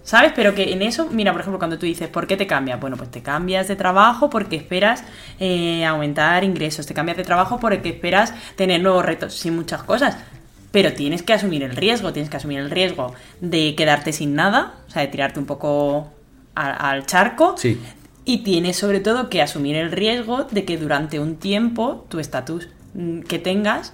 [0.07, 0.31] ¿Sabes?
[0.33, 2.79] Pero que en eso, mira, por ejemplo, cuando tú dices, ¿por qué te cambias?
[2.79, 5.03] Bueno, pues te cambias de trabajo porque esperas
[5.37, 10.15] eh, aumentar ingresos, te cambias de trabajo porque esperas tener nuevos retos, sí, muchas cosas.
[10.71, 14.75] Pero tienes que asumir el riesgo, tienes que asumir el riesgo de quedarte sin nada,
[14.87, 16.07] o sea, de tirarte un poco
[16.55, 17.55] a- al charco.
[17.57, 17.77] Sí.
[18.29, 22.69] y tienes sobre todo que asumir el riesgo de que durante un tiempo tu estatus
[22.93, 23.93] mm, que tengas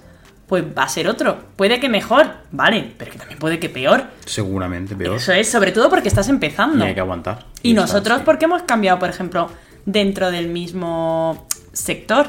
[0.54, 1.36] pues va a ser otro.
[1.56, 4.04] Puede que mejor, vale, pero que también puede que peor.
[4.24, 5.16] Seguramente peor.
[5.16, 6.84] Eso es, sobre todo porque estás empezando.
[6.84, 7.46] Y hay que aguantar.
[7.62, 8.22] Y nosotros, sí.
[8.24, 9.50] porque hemos cambiado, por ejemplo,
[9.84, 12.28] dentro del mismo sector,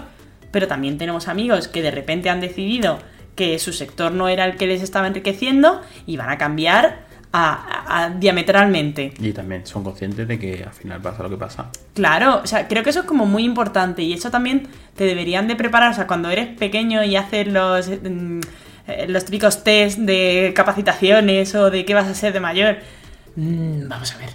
[0.50, 2.98] pero también tenemos amigos que de repente han decidido
[3.36, 7.06] que su sector no era el que les estaba enriqueciendo y van a cambiar
[7.38, 9.14] a- a- diametralmente.
[9.20, 11.70] Y también son conscientes de que al final pasa lo que pasa.
[11.94, 15.48] Claro, o sea, creo que eso es como muy importante y eso también te deberían
[15.48, 18.40] de preparar, o sea, cuando eres pequeño y haces los, mm,
[19.08, 22.78] los típicos test de capacitaciones o de qué vas a ser de mayor,
[23.36, 24.30] mm, vamos a ver,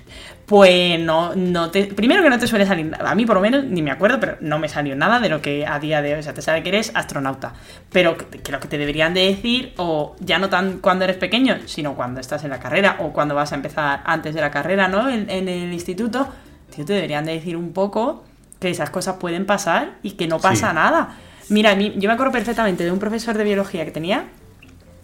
[0.51, 3.63] pues no, no te, primero que no te suele salir, a mí por lo menos,
[3.67, 6.19] ni me acuerdo, pero no me salió nada de lo que a día de hoy,
[6.19, 7.53] o sea, te sabe que eres astronauta,
[7.93, 11.59] pero que, lo que te deberían de decir, o ya no tan cuando eres pequeño,
[11.67, 14.89] sino cuando estás en la carrera o cuando vas a empezar antes de la carrera,
[14.89, 15.09] ¿no?
[15.09, 16.27] En, en el instituto,
[16.75, 18.25] tío, te deberían de decir un poco
[18.59, 20.75] que esas cosas pueden pasar y que no pasa Sí.
[20.75, 21.17] nada.
[21.49, 24.25] Mira, yo me acuerdo perfectamente de un profesor de biología que tenía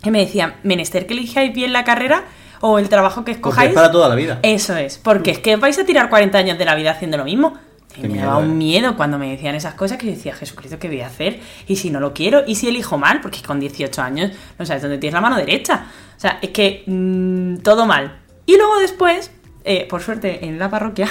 [0.02, 2.24] que me decía, menester que elijáis bien la carrera
[2.61, 3.71] o el trabajo que Porque escojáis.
[3.71, 4.38] es para toda la vida.
[4.42, 7.25] Eso es, porque es que vais a tirar 40 años de la vida haciendo lo
[7.25, 7.57] mismo.
[7.97, 8.55] Y me miedo, daba un eh.
[8.55, 11.40] miedo cuando me decían esas cosas que yo decía, Jesucristo, ¿qué voy a hacer?
[11.66, 14.83] Y si no lo quiero, y si elijo mal, porque con 18 años no sabes
[14.83, 15.87] dónde tienes la mano derecha.
[16.16, 18.19] O sea, es que mm, todo mal.
[18.45, 19.31] Y luego después,
[19.64, 21.09] eh, por suerte, en la parroquia,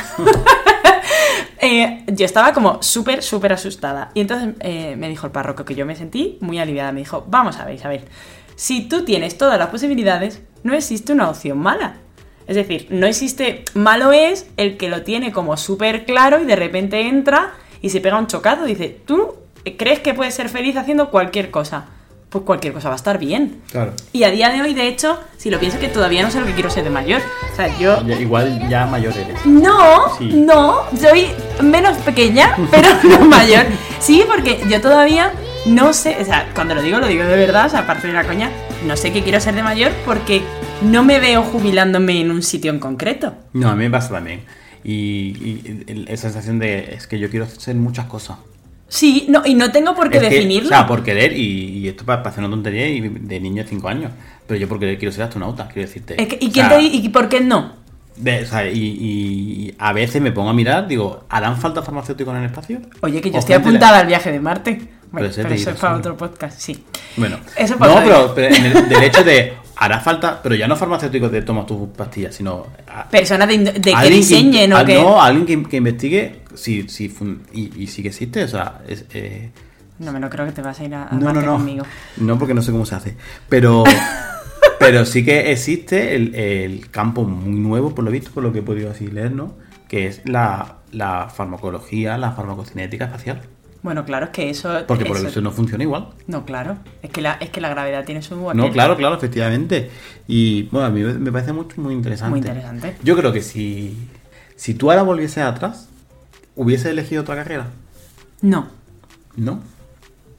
[1.60, 4.12] eh, yo estaba como súper, súper asustada.
[4.14, 6.92] Y entonces eh, me dijo el párroco que yo me sentí muy aliviada.
[6.92, 8.02] Me dijo, vamos a ver, Isabel,
[8.56, 11.98] si tú tienes todas las posibilidades, no existe una opción mala.
[12.48, 13.64] Es decir, no existe.
[13.74, 18.02] Malo es el que lo tiene como súper claro y de repente entra y se
[18.02, 18.66] pega un chocado.
[18.66, 19.36] Dice, ¿tú
[19.78, 21.86] crees que puedes ser feliz haciendo cualquier cosa?
[22.30, 23.62] Pues cualquier cosa va a estar bien.
[23.72, 23.94] Claro.
[24.12, 26.46] Y a día de hoy, de hecho, si lo pienso que todavía no sé lo
[26.46, 27.22] que quiero ser de mayor.
[27.52, 29.44] O sea, yo igual ya mayor eres.
[29.46, 30.26] no, Sí.
[30.34, 31.28] no, soy
[31.64, 33.66] menos pequeña, pero no mayor.
[34.00, 35.32] Sí, porque yo todavía
[35.66, 38.14] no sé, o sea, cuando lo digo, lo digo de verdad, o sea, aparte de
[38.14, 38.52] la coña,
[38.86, 40.42] no sé qué quiero ser de mayor porque
[40.84, 43.34] no me veo jubilándome en un sitio en concreto.
[43.54, 44.42] No, a mí me pasa también.
[44.84, 48.38] Y, y esa sensación de es que yo quiero hacer muchas cosas.
[48.88, 50.68] Sí, no, y no tengo por qué Es que, definirlo.
[50.68, 53.70] o sea, por querer, y, y esto para hacer una tontería y de niño de
[53.70, 54.12] 5 años.
[54.46, 56.22] Pero yo por querer quiero ser astronauta, quiero decirte.
[56.22, 57.74] Es que- ¿Y quién sea, te y por qué no?
[58.16, 62.34] de- o sea, y, y a veces me pongo a mirar, digo, ¿harán falta farmacéuticos
[62.36, 62.80] en el espacio?
[63.02, 64.82] Oye, que yo O estoy apuntada al viaje de Marte.
[65.12, 66.84] Bueno, pero te eso es para otro podcast, sí.
[67.18, 70.68] Bueno, Eso no, pasa pero, pero en el- del hecho de hará falta, pero ya
[70.68, 72.68] no farmacéuticos de toma tus pastillas, sino
[73.12, 74.96] Personas de, de que diseñen o que...
[74.96, 77.14] No, alguien que, que investigue si, si
[77.54, 79.52] y, y sí que existe, o sea, es, eh,
[80.00, 81.86] No me lo creo que te vas a ir a, a no, no, no, conmigo.
[82.18, 83.18] no porque no sé cómo se hace,
[83.50, 83.84] pero
[84.80, 88.60] pero sí que existe el, el campo muy nuevo, por lo visto, por lo que
[88.60, 89.56] he podido así leer, ¿no?
[89.88, 93.42] Que es la, la farmacología, la farmacocinética espacial,
[93.86, 94.84] Bueno, claro, es que eso...
[94.88, 96.08] porque por eso- visto no funciona igual.
[96.26, 96.80] No, claro.
[97.04, 98.36] Es que la, es que la gravedad tiene su...
[98.36, 98.72] No, aquel.
[98.72, 99.92] claro, claro, efectivamente.
[100.28, 102.32] Y bueno, a mí me parece mucho, muy interesante.
[102.32, 102.96] Muy interesante.
[103.04, 103.96] Yo creo que si,
[104.56, 105.88] si tú ahora volvieses atrás,
[106.56, 107.68] ¿hubieses elegido otra carrera?
[108.42, 108.70] No,
[109.36, 109.62] ¿No?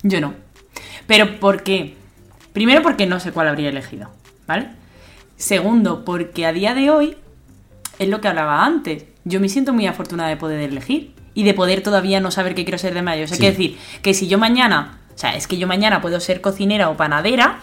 [0.02, 0.34] yo no.
[1.06, 1.94] Pero ¿por qué?
[2.52, 4.10] Primero porque no sé cuál habría elegido,
[4.48, 4.70] ¿vale?
[5.36, 7.16] Segundo, porque a día de hoy
[8.00, 9.04] es lo que hablaba antes.
[9.24, 12.64] Yo me siento muy afortunada de poder elegir y de poder todavía no saber qué
[12.64, 13.26] quiero ser de mayor.
[13.26, 13.40] O sea, Sí.
[13.42, 16.88] quiero decir que si yo mañana, o sea, es que yo mañana puedo ser cocinera
[16.88, 17.58] o panadera,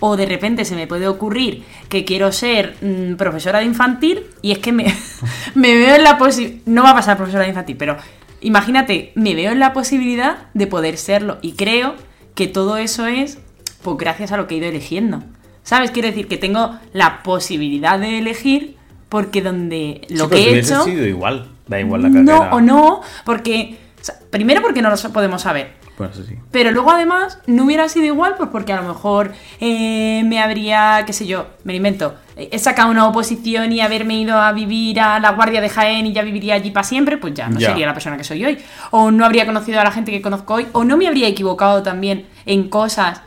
[0.00, 4.52] o de repente se me puede ocurrir que quiero ser mm, profesora de infantil y
[4.52, 4.84] es que me,
[5.54, 7.96] me veo en la posibilidad, no va a pasar profesora de infantil, pero
[8.40, 11.94] imagínate, me veo en la posibilidad de poder serlo y creo
[12.34, 13.38] que todo eso es
[13.82, 15.22] pues gracias a lo que he ido eligiendo.
[15.62, 15.90] ¿Sabes?
[15.92, 18.76] Quiero decir que tengo la posibilidad de elegir
[19.08, 20.84] porque donde lo Sí, que he hecho...
[20.84, 22.50] sido igual, da igual la carrera.
[22.50, 23.78] No o no, porque...
[24.00, 25.72] o sea, primero porque no lo podemos saber.
[25.96, 26.34] Bueno, eso sí.
[26.50, 31.04] Pero luego además no hubiera sido igual, pues porque a lo mejor eh, me habría,
[31.06, 34.98] qué sé yo, me lo invento, he sacado una oposición y haberme ido a vivir
[34.98, 37.68] a la Guardia de Jaén y ya viviría allí para siempre, pues ya no Ya.
[37.68, 38.58] sería la persona que soy hoy.
[38.90, 41.84] O no habría conocido a la gente que conozco hoy, o no me habría equivocado
[41.84, 43.22] también en cosas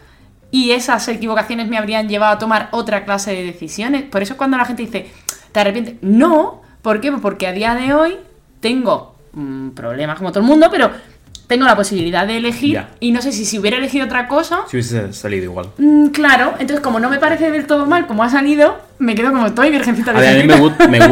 [0.52, 4.04] y esas equivocaciones me habrían llevado a tomar otra clase de decisiones.
[4.04, 5.10] Por eso cuando la gente dice,
[5.54, 5.96] ¿te arrepientes?
[6.02, 7.12] No, ¿por qué?
[7.12, 8.18] Pues Porque a día de hoy
[8.60, 10.92] tengo mm, problemas como todo el mundo, pero
[11.48, 12.90] tengo la posibilidad de elegir Ya.
[13.00, 15.70] y no sé si si hubiera elegido otra cosa, Si hubiese salido igual.
[15.78, 19.32] mm, claro, entonces como no me parece del todo mal como ha salido, me quedo
[19.32, 20.48] como estoy, virgencita A ver, a mí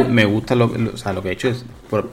[0.09, 1.47] me, gusta lo, lo- o sea, lo que he hecho.
[1.47, 2.09] es por-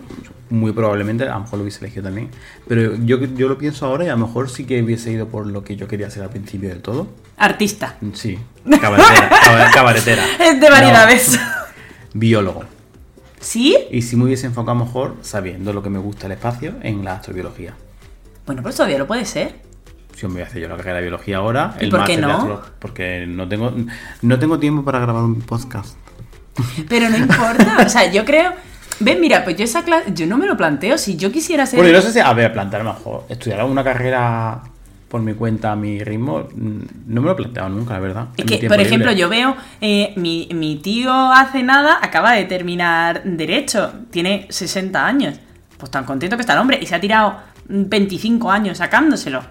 [0.50, 2.28] muy probablemente, a lo mejor lo hubiese elegido también.
[2.68, 5.46] Pero yo, yo lo pienso ahora y a lo mejor sí que hubiese ido por
[5.46, 7.06] lo que yo quería hacer al principio del todo.
[7.38, 7.96] Artista.
[8.12, 8.38] Sí,
[8.78, 9.30] cabaretera.
[9.42, 10.22] caba- cabaretera.
[10.40, 11.32] Es de variedades.
[11.32, 11.38] No,
[12.12, 12.64] biólogo.
[13.42, 13.76] ¿Sí?
[13.90, 17.14] Y si me hubiese enfocado mejor sabiendo lo que me gusta el espacio en la
[17.14, 17.74] astrobiología.
[18.46, 19.56] Bueno, pues todavía lo puede ser.
[20.16, 22.16] Si me voy a hacer yo la carrera de biología ahora, ¿Y el por qué
[22.16, 22.62] no?
[22.78, 23.74] porque no tengo,
[24.22, 25.96] no tengo tiempo para grabar un podcast.
[26.88, 27.78] Pero no importa.
[27.84, 28.52] O sea, yo creo.
[29.00, 30.12] Ven, mira, pues yo esa clase.
[30.14, 30.98] Yo no me lo planteo.
[30.98, 31.78] Si yo quisiera ser.
[31.78, 34.62] Bueno, yo no sé si, a ver, plantear mejor, estudiar una carrera
[35.12, 38.28] por mi cuenta, a mi ritmo, mm, no me lo he planteado nunca, la verdad.
[38.34, 39.16] Es que, por ejemplo, libre.
[39.20, 45.38] yo veo, eh, mi, mi tío hace nada acaba de terminar Derecho, tiene 60 años.
[45.76, 47.36] Pues tan contento que está el hombre y se ha tirado
[47.68, 49.42] mm, 25 años sacándoselo.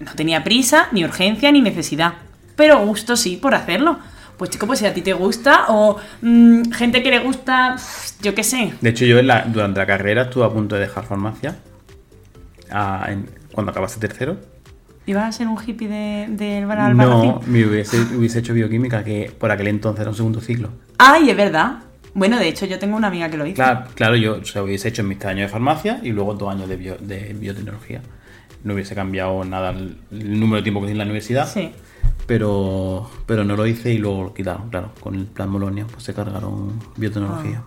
[0.00, 2.12] No tenía prisa, ni urgencia, ni necesidad.
[2.54, 3.98] Pero gusto sí por hacerlo.
[4.36, 7.76] Pues chico, pues si a ti te gusta, o mm, gente que le gusta,
[8.20, 8.74] yo qué sé.
[8.82, 11.56] De hecho, yo en la- durante la carrera estuve a punto de dejar farmacia.
[12.70, 14.36] ah, en- cuando acabase tercero.
[15.08, 17.52] ¿Ibas a ser un hippie de, del Bar- No, Albarracín?
[17.52, 20.68] me hubiese, hubiese hecho bioquímica, que por aquel entonces era un segundo ciclo.
[20.98, 21.78] Ay, es verdad.
[22.12, 23.54] Bueno, de hecho, yo tengo una amiga que lo hizo.
[23.54, 26.52] Claro, claro yo o sea, hubiese hecho mis tres años de farmacia y luego dos
[26.52, 28.02] años de, bio- de biotecnología.
[28.64, 31.48] No hubiese cambiado nada el, el número de tiempo que hice en la universidad.
[31.48, 31.72] Sí.
[32.26, 34.92] Pero, pero no lo hice y luego lo quitaron, claro.
[35.00, 37.62] Con el plan Bolonia pues se cargaron biotecnología.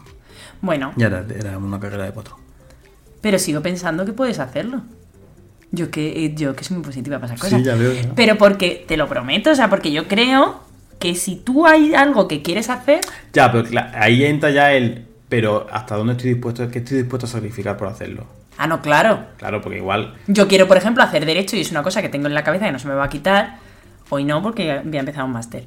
[0.62, 2.38] Bueno, Ya era, era una carrera de cuatro.
[3.21, 4.84] Pero sigo pensando que puedes hacerlo.
[5.71, 7.65] Yo que, eh, yo que soy muy positiva para esas Sí, cosas.
[7.65, 8.12] ya veo, ya.
[8.15, 10.62] Pero porque, te lo prometo, o sea, porque yo creo
[10.99, 12.99] que si tú hay algo que quieres hacer,
[13.34, 15.05] Ya, pero ahí entra ya el...
[15.29, 16.69] Pero ¿hasta dónde estoy dispuesto?
[16.69, 18.25] ¿Qué estoy dispuesto a sacrificar por hacerlo?
[18.57, 19.25] ah, no, claro.
[19.38, 20.13] Claro, porque igual...
[20.27, 22.65] Yo quiero, por ejemplo, hacer derecho y es una cosa que tengo en la cabeza
[22.65, 23.57] que no se me va a quitar.
[24.10, 25.65] Hoy no, porque voy a empezar un máster.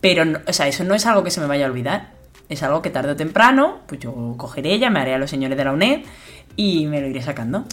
[0.00, 2.10] Pero, no- o sea, eso no es algo que se me vaya a olvidar.
[2.48, 5.72] Es algo que tarde o temprano, pues yo cogeré, llamaré a los señores de la
[5.72, 6.00] UNED
[6.56, 7.64] y me lo iré sacando.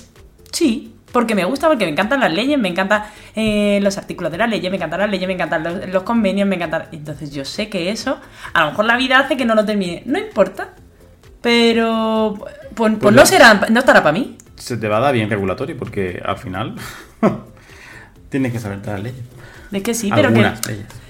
[0.51, 3.03] Sí, porque me gusta, porque me encantan las leyes, me encantan
[3.37, 6.45] eh, los artículos de las leyes, me encantan las leyes, me encantan los, los convenios,
[6.45, 6.89] me encantan...
[6.91, 8.19] Entonces yo sé que eso,
[8.51, 10.03] a lo mejor la vida hace que no lo termine.
[10.07, 10.71] No importa.
[11.41, 12.37] Pero,
[12.75, 13.25] pues, pues no, ya.
[13.25, 14.35] será, no estará para mí.
[14.57, 16.75] Se te va a dar bien regulatorio porque al final
[18.29, 19.23] tienes que saber las leyes.
[19.71, 20.51] Es que sí, pero que,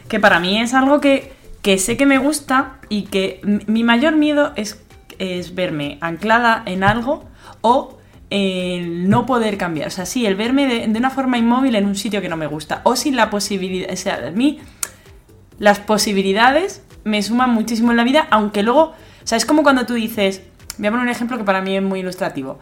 [0.08, 4.16] que para mí es algo que, que sé que me gusta y que mi mayor
[4.16, 4.80] miedo es,
[5.18, 7.26] es verme anclada en algo
[7.62, 7.98] o
[8.30, 9.88] el no poder cambiar.
[9.88, 12.38] O sea, sí, el verme de, de una forma inmóvil en un sitio que no
[12.38, 13.92] me gusta o sin la posibilidad.
[13.92, 14.60] O sea, a mí
[15.60, 19.86] las posibilidades me suman muchísimo en la vida, aunque luego, o sea, es como cuando
[19.86, 20.42] tú dices,
[20.78, 22.60] voy a poner un ejemplo que para mí es muy ilustrativo.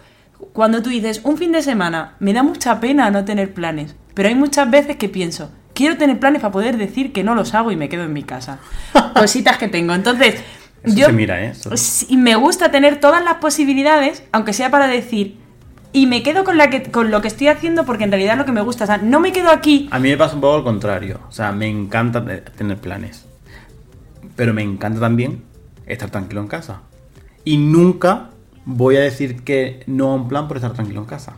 [0.51, 4.27] Cuando tú dices, un fin de semana, me da mucha pena no tener planes, pero
[4.29, 7.71] hay muchas veces que pienso, quiero tener planes para poder decir que no los hago
[7.71, 8.59] y me quedo en mi casa.
[9.15, 9.93] Cositas que tengo.
[9.93, 10.43] Entonces,
[10.83, 11.51] Eso yo se mira, ¿eh?
[11.51, 11.71] Eso-
[12.17, 15.37] me gusta tener todas las posibilidades, aunque sea para decir,
[15.93, 18.39] y me quedo con, la que, con lo que estoy haciendo porque en realidad es
[18.39, 18.83] lo que me gusta.
[18.83, 21.19] O sea, no me quedo aquí A mí me pasa un poco al contrario.
[21.29, 23.25] O sea, me encanta te- tener planes.
[24.35, 25.43] Pero me encanta también
[25.85, 26.81] estar tranquilo en casa.
[27.45, 28.29] Y nunca
[28.65, 31.33] voy a decir que no a un plan por estar tranquilo en casa.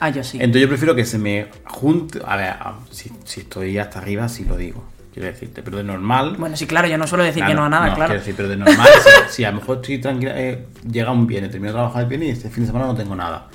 [0.00, 0.38] Ah, yo sí.
[0.38, 2.20] Entonces yo prefiero que se me junte...
[2.26, 2.54] A ver,
[2.90, 4.84] si, si estoy hasta arriba, sí lo digo.
[5.12, 6.36] Quiero decirte, pero de normal...
[6.38, 8.08] Bueno, sí, claro, yo no suelo decir que no a nada, claro.
[8.10, 8.88] Quiero decir, pero de normal,
[9.28, 12.08] si, si a lo mejor estoy tranquila, eh, llega un viernes, termino de trabajar el
[12.08, 13.46] viernes y este fin de semana no tengo nada,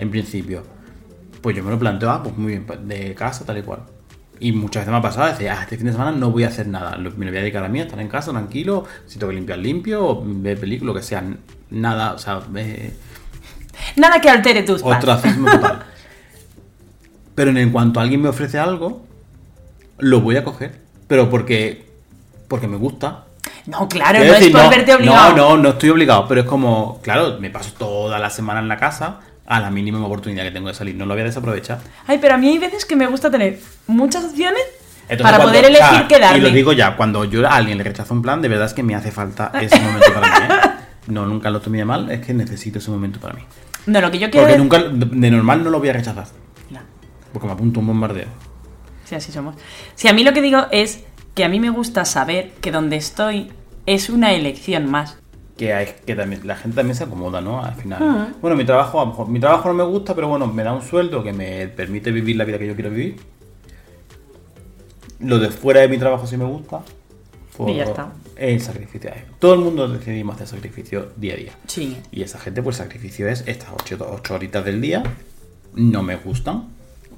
[0.00, 0.64] en principio.
[1.42, 3.80] Pues yo me lo planteo, ah, pues muy bien, pues, de casa, tal y cual.
[4.40, 6.48] Y muchas veces me ha pasado, decir, ah, este fin de semana no voy a
[6.48, 9.18] hacer nada, me lo voy a dedicar a mí, a estar en casa, tranquilo, si
[9.18, 11.22] tengo que limpiar, limpio, ver película, lo que sea,
[11.70, 12.94] nada, o sea, eh,
[13.96, 15.84] Nada que altere tus ostracismo total.
[17.34, 19.06] Pero en cuanto alguien me ofrece algo,
[19.98, 21.86] lo voy a coger, pero porque,
[22.48, 23.24] porque me gusta,
[23.66, 25.36] No, claro, Quiero no decir, es por verte obligado.
[25.36, 28.68] No, no, no estoy obligado, pero es como, claro, me paso toda la semana en
[28.68, 31.80] la casa, a la mínima oportunidad que tengo de salir, no lo voy a desaprovechar.
[32.06, 33.58] Ay, pero a mí hay veces que me gusta tener
[33.88, 34.62] muchas opciones
[35.08, 36.38] Entonces, para cuando- poder elegir sea, quedarme.
[36.38, 38.74] Y lo digo ya, cuando yo a alguien le rechazo un plan, de verdad es
[38.74, 40.46] que me hace falta ese momento para mí.
[40.54, 40.58] ¿eh?
[41.08, 43.42] No, nunca lo tomé mal, es que necesito ese momento para mí.
[43.86, 44.78] No, lo que yo quiero Porque es- nunca,
[45.16, 46.26] de normal no lo voy a rechazar,
[46.70, 46.78] No,
[47.32, 48.26] porque me apunto un bombardeo.
[49.04, 49.56] sí, así somos.
[49.96, 51.00] Si a mí lo que digo es
[51.34, 53.50] que a mí me gusta saber que donde estoy
[53.86, 55.18] es una elección más.
[55.60, 57.62] Que, hay, que también, la gente también se acomoda, ¿no?
[57.62, 57.98] Al final.
[58.02, 58.28] Ah.
[58.40, 60.72] Bueno, mi trabajo, a lo mejor, mi trabajo no me gusta, pero bueno, me da
[60.72, 63.20] un sueldo que me permite vivir la vida que yo quiero vivir.
[65.18, 66.80] Lo de fuera de mi trabajo sí me gusta.
[67.66, 68.10] Y ya está.
[68.36, 69.10] El sacrificio.
[69.38, 71.52] Todo el mundo decidimos hacer sacrificio día a día.
[71.66, 71.98] Sí.
[72.10, 75.02] Y esa gente, pues el sacrificio es estas 8, horitas del día,
[75.74, 76.68] no me gustan.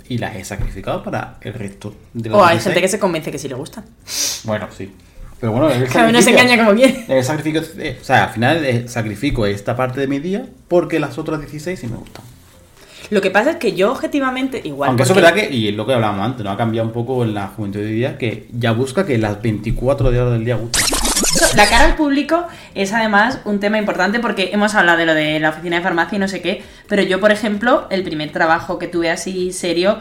[0.09, 2.65] Y las he sacrificado para el resto de las O hay 16.
[2.65, 3.85] gente que se convence que sí le gusta.
[4.43, 4.93] Bueno, sí.
[5.43, 7.05] Pero bueno, el Cada uno se engaña como quiere.
[7.09, 11.01] el sacrificio, eh, o sea, al final eh, sacrifico esta parte de mi día porque
[11.01, 12.25] las otras 16 sí me gustan.
[13.11, 14.91] Lo que pasa es que yo objetivamente, igual.
[14.91, 16.51] Aunque eso es verdad que, y es lo que hablábamos antes, ¿no?
[16.53, 19.43] Ha cambiado un poco en la juventud de hoy día, que ya busca que las
[19.43, 20.85] 24 de horas del día gusten.
[21.57, 25.41] La cara al público es además un tema importante porque hemos hablado de lo de
[25.41, 28.79] la oficina de farmacia y no sé qué, pero yo, por ejemplo, el primer trabajo
[28.79, 29.99] que tuve así serio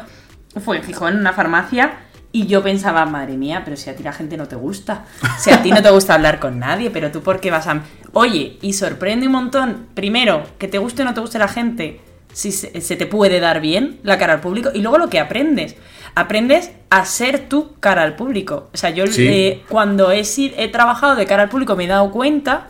[0.64, 1.98] fue en Gijón, en una farmacia,
[2.34, 5.06] y yo pensaba, madre mía, pero si a ti la gente no te gusta,
[5.38, 7.82] si a ti no te gusta hablar con nadie, pero tú por qué vas a...
[8.14, 12.00] Oye, y sorprende un montón, primero, que te guste o no te guste la gente,
[12.32, 15.20] si se, se te puede dar bien la cara al público, y luego lo que
[15.20, 15.76] aprendes.
[16.16, 18.70] Aprendes a ser tú cara al público.
[18.74, 19.28] O sea, yo Sí.
[19.28, 22.68] eh, cuando he, he trabajado de cara al público me he dado cuenta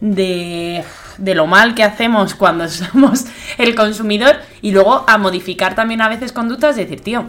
[0.00, 0.84] de,
[1.18, 3.26] de lo mal que hacemos cuando somos
[3.58, 7.24] el consumidor y luego a modificar también a veces conductas, de decir, tío,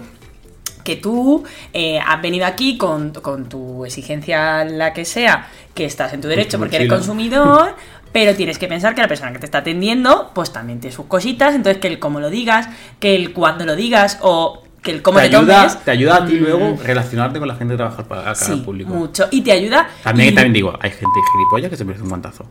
[0.88, 6.13] que tú eh, has venido aquí con, con tu exigencia, la que sea, que estás
[6.13, 7.76] en tu derecho tu porque eres consumidor,
[8.13, 11.08] pero tienes que pensar que la persona que te está atendiendo, pues también tiene sus
[11.08, 12.69] cositas, entonces que el cómo lo digas,
[13.02, 15.84] que el cuándo lo digas o que el cómo te, te, ayuda, tomes.
[15.84, 18.62] te ayuda a ti mm, luego relacionarte con la gente que trabaja para Sí, al
[18.63, 18.93] público.
[18.93, 19.28] mucho.
[19.30, 19.89] Y te ayuda.
[20.04, 22.45] También, y- también digo, hay gente gilipollas que se merece un guantazo.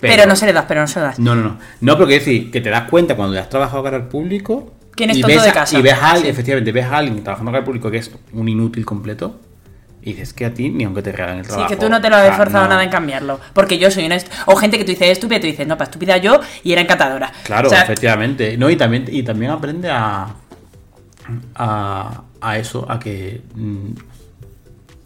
[0.00, 1.18] pero, no se le das, pero no se le das.
[1.18, 1.58] No, no, no.
[1.80, 4.74] No, porque es decir, que te das cuenta cuando ya has trabajado cara al público.
[5.00, 5.78] ¿Quién es y tonto ves de casa?
[5.78, 6.30] Y ves a alguien, Sí.
[6.30, 9.40] efectivamente, ves a alguien trabajando cara al público que es un inútil completo.
[10.02, 11.68] Y dices que a ti, ni aunque te regalen el Sí, trabajo.
[11.70, 12.70] que tú no te lo habías forzado no.
[12.70, 13.38] nada en cambiarlo.
[13.54, 14.18] Porque yo soy una.
[14.46, 17.32] O gente que tú dices estúpida, tú dices, no, para estúpida yo y era encantadora.
[17.44, 18.56] Claro, O sea, efectivamente.
[18.58, 20.28] No, y también, y también aprende a,
[21.54, 23.86] a, a eso, a que mm,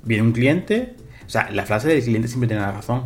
[0.05, 0.95] viene un cliente.
[1.27, 3.03] O sea, la frase del cliente siempre tiene la razón.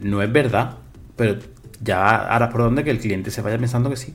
[0.00, 0.78] No es verdad,
[1.16, 1.38] pero
[1.80, 4.14] ya harás por donde que el cliente se vaya pensando que sí.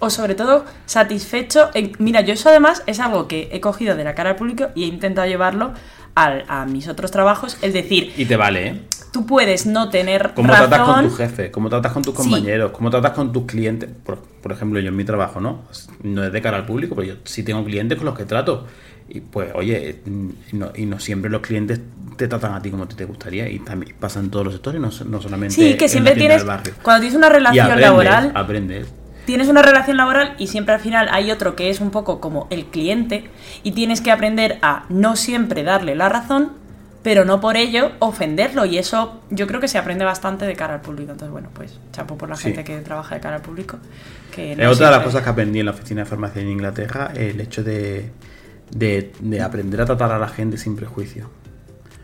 [0.00, 1.70] O sobre todo, satisfecho.
[1.74, 4.68] en- Mira, yo eso además es algo que he cogido de la cara al público
[4.74, 5.72] y he intentado llevarlo
[6.14, 7.56] al- a mis otros trabajos.
[7.62, 8.80] Es decir, Y te vale, ¿eh?
[9.12, 10.68] tú puedes no tener Cómo razón.
[10.70, 12.22] tratas con tu jefe, cómo tratas con tus Sí.
[12.22, 13.88] compañeros, cómo tratas con tus clientes.
[14.04, 15.62] Por, por ejemplo, yo en mi trabajo, ¿no?
[16.02, 18.66] No es de cara al público, pero yo sí tengo clientes con los que trato.
[19.08, 21.80] Y pues, oye, y no, y no siempre los clientes
[22.16, 23.48] te tratan a ti como te gustaría.
[23.48, 26.44] Y también pasa en todos los sectores, no, no solamente Sí, que siempre tienes.
[26.82, 28.32] Cuando tienes una Y relación aprendes, laboral.
[28.34, 28.86] aprendes.
[29.26, 32.46] Tienes una relación laboral y siempre al final hay otro que es un poco como
[32.50, 33.30] el cliente
[33.62, 36.52] y tienes que aprender a no siempre darle la razón,
[37.02, 40.74] pero no por ello ofenderlo y eso yo creo que se aprende bastante de cara
[40.74, 41.12] al público.
[41.12, 42.44] Entonces, bueno, pues chapo por la Sí.
[42.44, 43.78] gente que trabaja de cara al público.
[44.34, 47.12] Que Es otra de las cosas que aprendí en la oficina de farmacia en Inglaterra,
[47.14, 48.10] el hecho de,
[48.74, 51.30] de- de aprender a tratar a la gente sin prejuicio.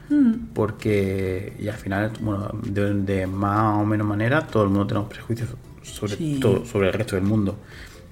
[0.08, 0.52] Mm.
[0.54, 5.08] Porque, y al final, bueno, de, de más o menos manera, todo el mundo tenemos
[5.08, 5.50] prejuicios
[5.86, 6.38] sobre, Sí.
[6.40, 7.58] todo, sobre el resto del mundo.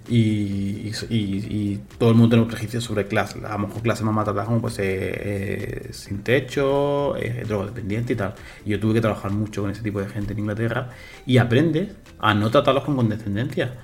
[0.06, 3.38] Y, y, y- y todo el mundo tenemos prejuicios sobre clase.
[3.46, 8.16] A lo mejor clase más maltratada como pues eh, eh, sin techo, eh, drogodependiente y
[8.16, 8.34] tal.
[8.66, 10.90] Y yo tuve que trabajar mucho con ese tipo de gente en Inglaterra
[11.26, 13.74] y aprendes a no tratarlos con condescendencia.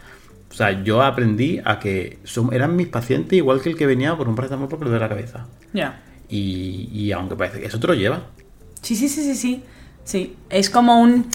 [0.50, 4.14] O sea, yo aprendí a que son, eran mis pacientes igual que el que venía
[4.16, 5.46] por un paracetamol porque le duele la cabeza.
[5.72, 6.02] Ya.
[6.28, 8.26] Y, y aunque parece que eso te lo lleva.
[8.82, 9.62] Sí, sí, sí, sí, sí.
[10.04, 10.36] Sí.
[10.50, 11.26] Es como un.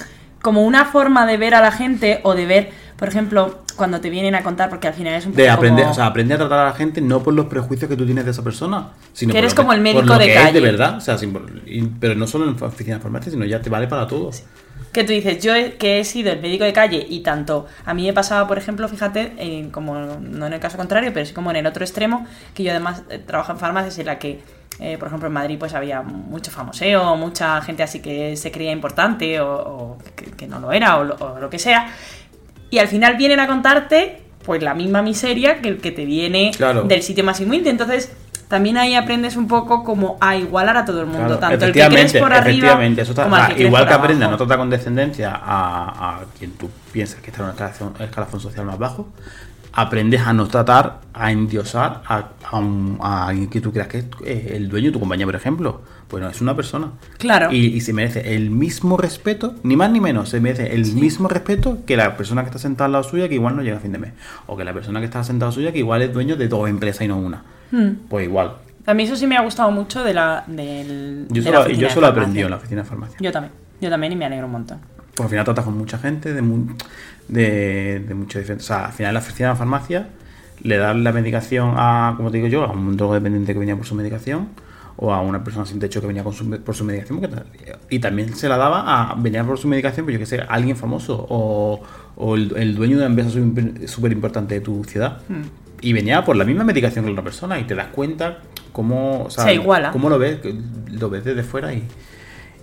[0.45, 4.11] Como una forma de ver a la gente o de ver, por ejemplo, cuando te
[4.11, 6.35] vienen a contar, porque al final es un poco De aprender, como- o sea, aprende
[6.35, 8.89] a tratar a la gente no por los prejuicios que tú tienes de esa persona,
[9.11, 10.53] sino Que por eres lo como el médico por lo de que es calle.
[10.53, 13.59] de verdad, o sea, sin- y- pero no solo en oficina de farmacia, sino ya
[13.59, 14.29] te vale para todo.
[14.93, 17.93] Que tú dices, yo he- que he sido el médico de calle y tanto, a
[17.95, 21.33] mí me pasaba, por ejemplo, fíjate, en- como no en el caso contrario, pero sí
[21.33, 24.41] como en el otro extremo, que yo además eh, trabajo en farmacias en la que,
[24.79, 28.71] eh, por ejemplo, en Madrid pues había mucho famoseo, mucha gente así que se creía
[28.71, 31.87] importante o, o que, que no lo era o lo, o lo que sea,
[32.69, 36.51] y al final vienen a contarte pues la misma miseria que el que te viene
[36.55, 36.83] Claro.
[36.83, 38.11] del sitio más humilde, entonces...
[38.47, 41.71] También ahí aprendes un poco como a igualar a todo el mundo, Claro, tanto el
[41.73, 44.31] que crees por arriba efectivamente, eso está- como ah, que igual por que abajo.
[44.31, 48.39] no tratar con descendencia a, a quien tú piensas que está en un escalafón, escalafón
[48.39, 49.07] social más bajo,
[49.75, 54.05] aprendes a no tratar, a endiosar a, a, un- a alguien que tú creas que
[54.25, 55.81] es el dueño de tu compañía, por ejemplo.
[56.09, 56.91] Bueno, es una persona.
[57.17, 57.51] Claro.
[57.51, 61.27] Y, y se merece el mismo respeto, ni más ni menos, se merece el mismo
[61.27, 63.79] respeto que la persona que está sentada al lado suya que igual no llega a
[63.79, 64.13] fin de mes.
[64.47, 67.01] O que la persona que está sentada suya que igual es dueño de dos empresas
[67.01, 67.43] y no una.
[67.71, 67.89] Hmm.
[68.07, 68.53] Pues igual.
[68.85, 71.59] A mí eso sí me ha gustado mucho de la, del, Yo de eso la
[71.59, 73.17] lo, oficina yo de aprendí en la oficina de farmacia.
[73.19, 74.77] Yo también, yo también y me alegro un montón.
[75.15, 76.67] Pues al final tratas con mucha gente de, mu-
[77.27, 78.65] de, de muchos diferentes.
[78.65, 80.07] O sea, al final la oficina de farmacia
[80.61, 83.85] le das la medicación a, como te digo yo, a un drogodependiente que venía por
[83.85, 84.49] su medicación
[84.97, 87.19] o a una persona sin techo que venía con su- por su medicación.
[87.89, 90.77] y también se la daba a venía por su medicación, pues yo que sé, alguien
[90.77, 91.81] famoso o,
[92.15, 93.31] o el, el dueño de una empresa
[93.87, 95.17] súper importante de tu ciudad.
[95.27, 95.43] Hmm.
[95.81, 98.39] Y venía por la misma medicación que la otra persona y te das cuenta
[98.71, 99.91] cómo, o sea, Se iguala.
[99.91, 100.37] cómo lo ves,
[100.89, 101.83] lo ves desde fuera y,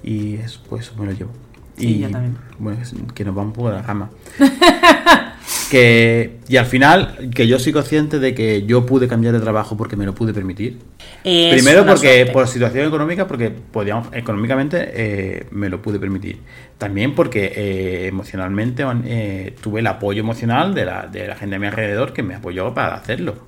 [0.03, 1.31] y eso, pues eso me lo llevo.
[1.77, 2.37] Sí, y yo también.
[2.59, 2.79] bueno,
[3.15, 4.11] que nos va un poco de la rama.
[5.71, 9.75] Que, y al final, que yo soy consciente de que yo pude cambiar de trabajo
[9.75, 10.79] porque me lo pude permitir.
[11.25, 12.33] Es Primero porque suerte.
[12.33, 16.41] por situación económica, porque podíamos, económicamente eh, me lo pude permitir.
[16.77, 21.59] También porque eh, emocionalmente eh, tuve el apoyo emocional de la, de la gente a
[21.59, 23.47] mi alrededor que me apoyó para hacerlo.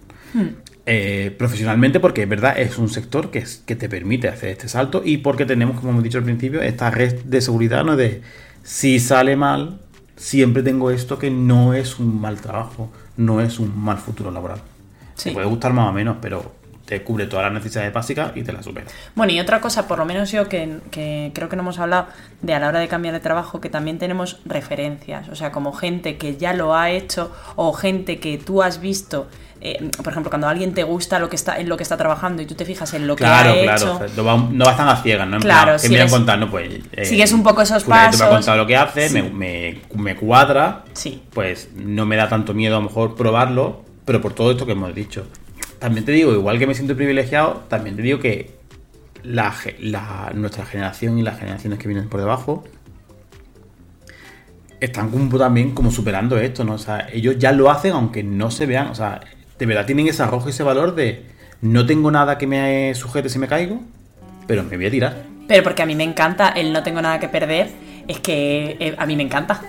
[0.87, 4.68] Eh, profesionalmente porque es verdad es un sector que, es, que te permite hacer este
[4.68, 7.97] salto y porque tenemos, como hemos dicho al principio, esta red de seguridad, ¿no?
[7.97, 8.20] De
[8.62, 9.80] si sale mal,
[10.16, 14.59] siempre tengo esto que no es un mal trabajo, no es un mal futuro laboral.
[15.14, 15.30] Sí.
[15.30, 16.53] Te puede gustar más o menos, pero
[16.85, 18.87] te cubre todas las necesidades básicas y te las supera.
[19.14, 22.09] Bueno, y otra cosa, por lo menos yo que, que creo que no hemos hablado
[22.43, 25.72] de a la hora de cambiar de trabajo, que también tenemos referencias, o sea, como
[25.72, 29.28] gente que ya lo ha hecho o gente que tú has visto,
[29.61, 32.42] eh, por ejemplo, cuando alguien te gusta lo que está en lo que está trabajando
[32.42, 34.00] y tú te fijas en lo Claro, que ha claro.
[34.16, 35.36] No va, no va tan a ciegas, ¿no?
[35.36, 36.70] En Claro, plan, que me pues.
[36.92, 38.22] eh, sigues un poco esos me pasos.
[38.28, 39.14] contado lo que hace, Sí.
[39.14, 40.84] me, me- me cuadra.
[40.92, 41.22] Sí.
[41.32, 44.72] Pues no me da tanto miedo a lo mejor probarlo, pero por todo esto que
[44.72, 45.26] hemos dicho.
[45.78, 48.55] También te digo, igual que me siento privilegiado, también te digo que
[49.22, 52.64] la, ge- la- nuestra generación y las generaciones que vienen por debajo
[54.80, 56.74] están como también como superando esto, ¿no?
[56.74, 59.20] O sea, ellos ya lo hacen aunque no se vean, o sea,
[59.59, 61.26] de verdad tienen ese arrojo y ese valor de
[61.61, 63.80] no tengo nada que me sujete si me caigo,
[64.46, 65.16] pero me voy a tirar.
[65.48, 67.68] pero porque a mí me encanta el no tengo nada que perder,
[68.09, 69.61] es que eh, a mí me encanta,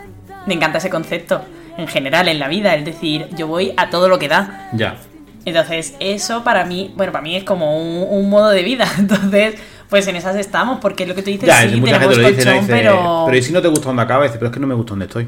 [0.45, 1.41] me encanta ese concepto
[1.77, 4.69] en general en la vida, es decir, yo voy a todo lo que da.
[4.73, 4.97] Ya.
[5.45, 8.87] Entonces, eso para mí, bueno, para mí es como un, un modo de vida.
[8.97, 9.55] Entonces,
[9.89, 12.23] pues en esas estamos, porque es lo que tú dices, Ya, sí, mucha gente lo
[12.23, 13.23] colchón, Dice, pero...
[13.25, 14.23] pero ¿y si no te gusta donde acaba?
[14.23, 15.27] Dice, pero es que no me gusta donde estoy.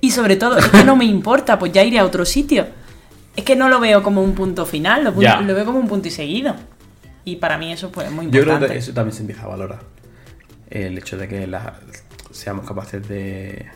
[0.00, 2.66] Y sobre todo, es que no me importa, pues ya iré a otro sitio.
[3.36, 6.10] Es que no lo veo como un punto final, lo, veo como un punto y
[6.10, 6.54] seguido.
[7.24, 8.72] Y para mí eso pues es muy Yo creo importante.
[8.74, 9.80] que eso también se empieza a valorar.
[10.68, 11.78] El hecho de que la-
[12.30, 13.66] seamos capaces de,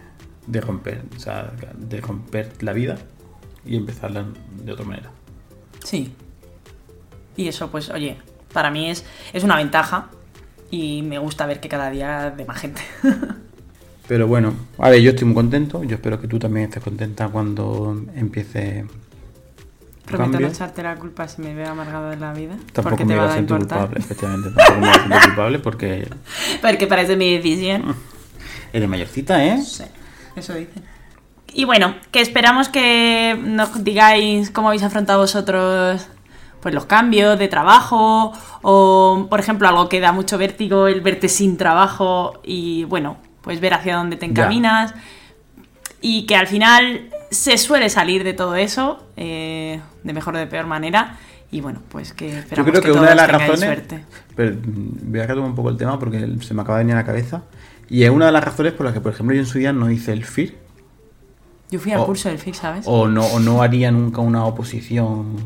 [0.47, 2.97] de romper, o sea, de romper la vida
[3.65, 4.27] y empezarla
[4.65, 5.11] de otra manera.
[5.85, 6.13] Sí.
[7.37, 8.17] Y eso, pues, oye,
[8.53, 10.09] para mí es, es una ventaja
[10.71, 12.83] y me gusta ver que cada día de más gente.
[14.09, 15.83] Pero bueno, a ver, yo estoy muy contento.
[15.85, 19.06] Yo espero que tú también estés contenta cuando empiece tu
[20.07, 22.55] Prometo no echarte la culpa si me veo amargado de la vida.
[22.73, 23.79] Tampoco porque me te va a importar.
[23.81, 24.51] culpable, efectivamente.
[24.51, 26.09] Tampoco me voy a sentir culpable porque
[26.63, 27.95] Porque parece mi decisión.
[28.73, 29.61] eres mayorcita, ¿eh?
[29.63, 29.85] Sí,
[30.37, 30.85] eso dicen.
[31.53, 36.07] Y bueno, que esperamos que nos digáis cómo habéis afrontado vosotros
[36.61, 38.33] pues los cambios de trabajo
[38.63, 43.61] o, por ejemplo, algo que da mucho vértigo, el verte sin trabajo y, bueno, pues
[43.61, 44.31] ver hacia dónde te Ya.
[44.33, 44.93] encaminas
[46.01, 50.47] y que al final se suele salir de todo eso eh, de mejor o de
[50.47, 51.19] peor manera
[51.51, 53.61] y, bueno, pues que Yo esperamos creo que, que, una de las razones.
[53.61, 54.05] suerte.
[54.35, 56.97] Pero mm, voy a retomar un poco el tema porque se me acaba de venir
[56.97, 57.43] a la cabeza.
[57.89, 59.73] Y es una de las razones por las que, por ejemplo, yo en su día
[59.73, 60.57] no hice el FIR.
[61.71, 62.85] Yo fui al O- curso del FIC, ¿sabes?
[62.89, 65.37] O no, o no haría nunca una oposición.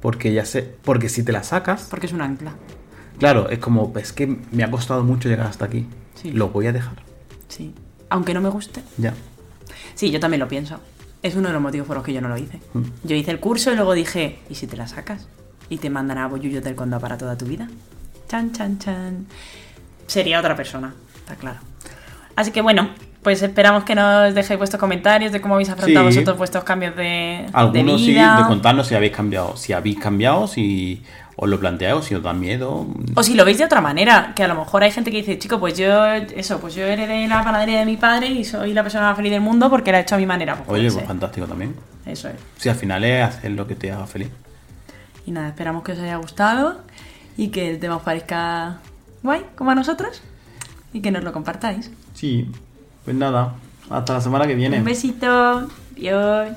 [0.00, 0.74] Porque ya sé.
[0.84, 1.86] Porque si te la sacas.
[1.90, 2.52] Porque es un ancla.
[3.18, 3.92] Claro, es como.
[3.96, 5.86] Es que me ha costado mucho llegar hasta aquí.
[6.14, 6.32] Sí.
[6.32, 7.02] Lo voy a dejar.
[7.48, 7.74] Sí.
[8.10, 8.82] Aunque no me guste.
[8.98, 9.14] Ya.
[9.98, 10.78] Sí, yo también lo pienso.
[11.24, 12.60] Es uno de los motivos por los que yo no lo hice.
[12.72, 12.82] Mm.
[13.02, 15.26] Yo hice el curso y luego dije, ¿y si te la sacas?
[15.68, 17.68] Y te mandan a Boyullo del Condado para toda tu vida.
[18.28, 19.26] Chan, chan, chan.
[20.06, 21.58] Sería otra persona, está claro.
[22.36, 22.90] Así que bueno,
[23.24, 26.18] pues esperamos que nos dejéis vuestros comentarios de cómo habéis afrontado Sí.
[26.18, 29.56] vosotros vuestros cambios de, de Algunos sí, de contarnos si habéis cambiado.
[29.56, 31.02] Si habéis cambiado, si
[31.40, 32.88] os lo planteáis, si os da miedo.
[33.14, 35.38] O si lo veis de otra manera, que a lo mejor hay gente que dice,
[35.38, 38.82] chico, pues yo, eso, pues yo heredé la panadería de mi padre y soy la
[38.82, 40.56] persona más feliz del mundo porque la he hecho a mi manera.
[40.56, 40.98] Pues Oye, ser.
[40.98, 41.76] pues fantástico también.
[42.04, 42.34] Eso es.
[42.56, 44.30] Si al final es hacer lo que te haga feliz.
[45.26, 46.80] Y nada, esperamos que os haya gustado
[47.36, 48.78] y que el tema os parezca
[49.22, 50.20] guay, como a nosotros,
[50.92, 51.92] y que nos lo compartáis.
[52.14, 52.50] Sí,
[53.04, 53.54] pues nada.
[53.88, 54.78] Hasta la semana que viene.
[54.78, 56.48] Un besito, adiós.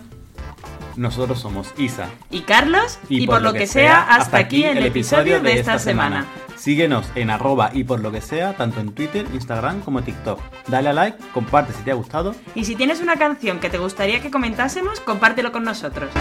[0.95, 2.09] Nosotros somos Isa.
[2.29, 6.25] Y Carlos, y, por, lo que, sea, hasta aquí el episodio de esta semana.
[6.55, 10.39] Síguenos en arroba y por lo que sea, tanto en Twitter, Instagram como TikTok.
[10.67, 12.35] Dale a like, comparte si te ha gustado.
[12.53, 16.11] Y si tienes una canción que te gustaría que comentásemos, compártelo con nosotros.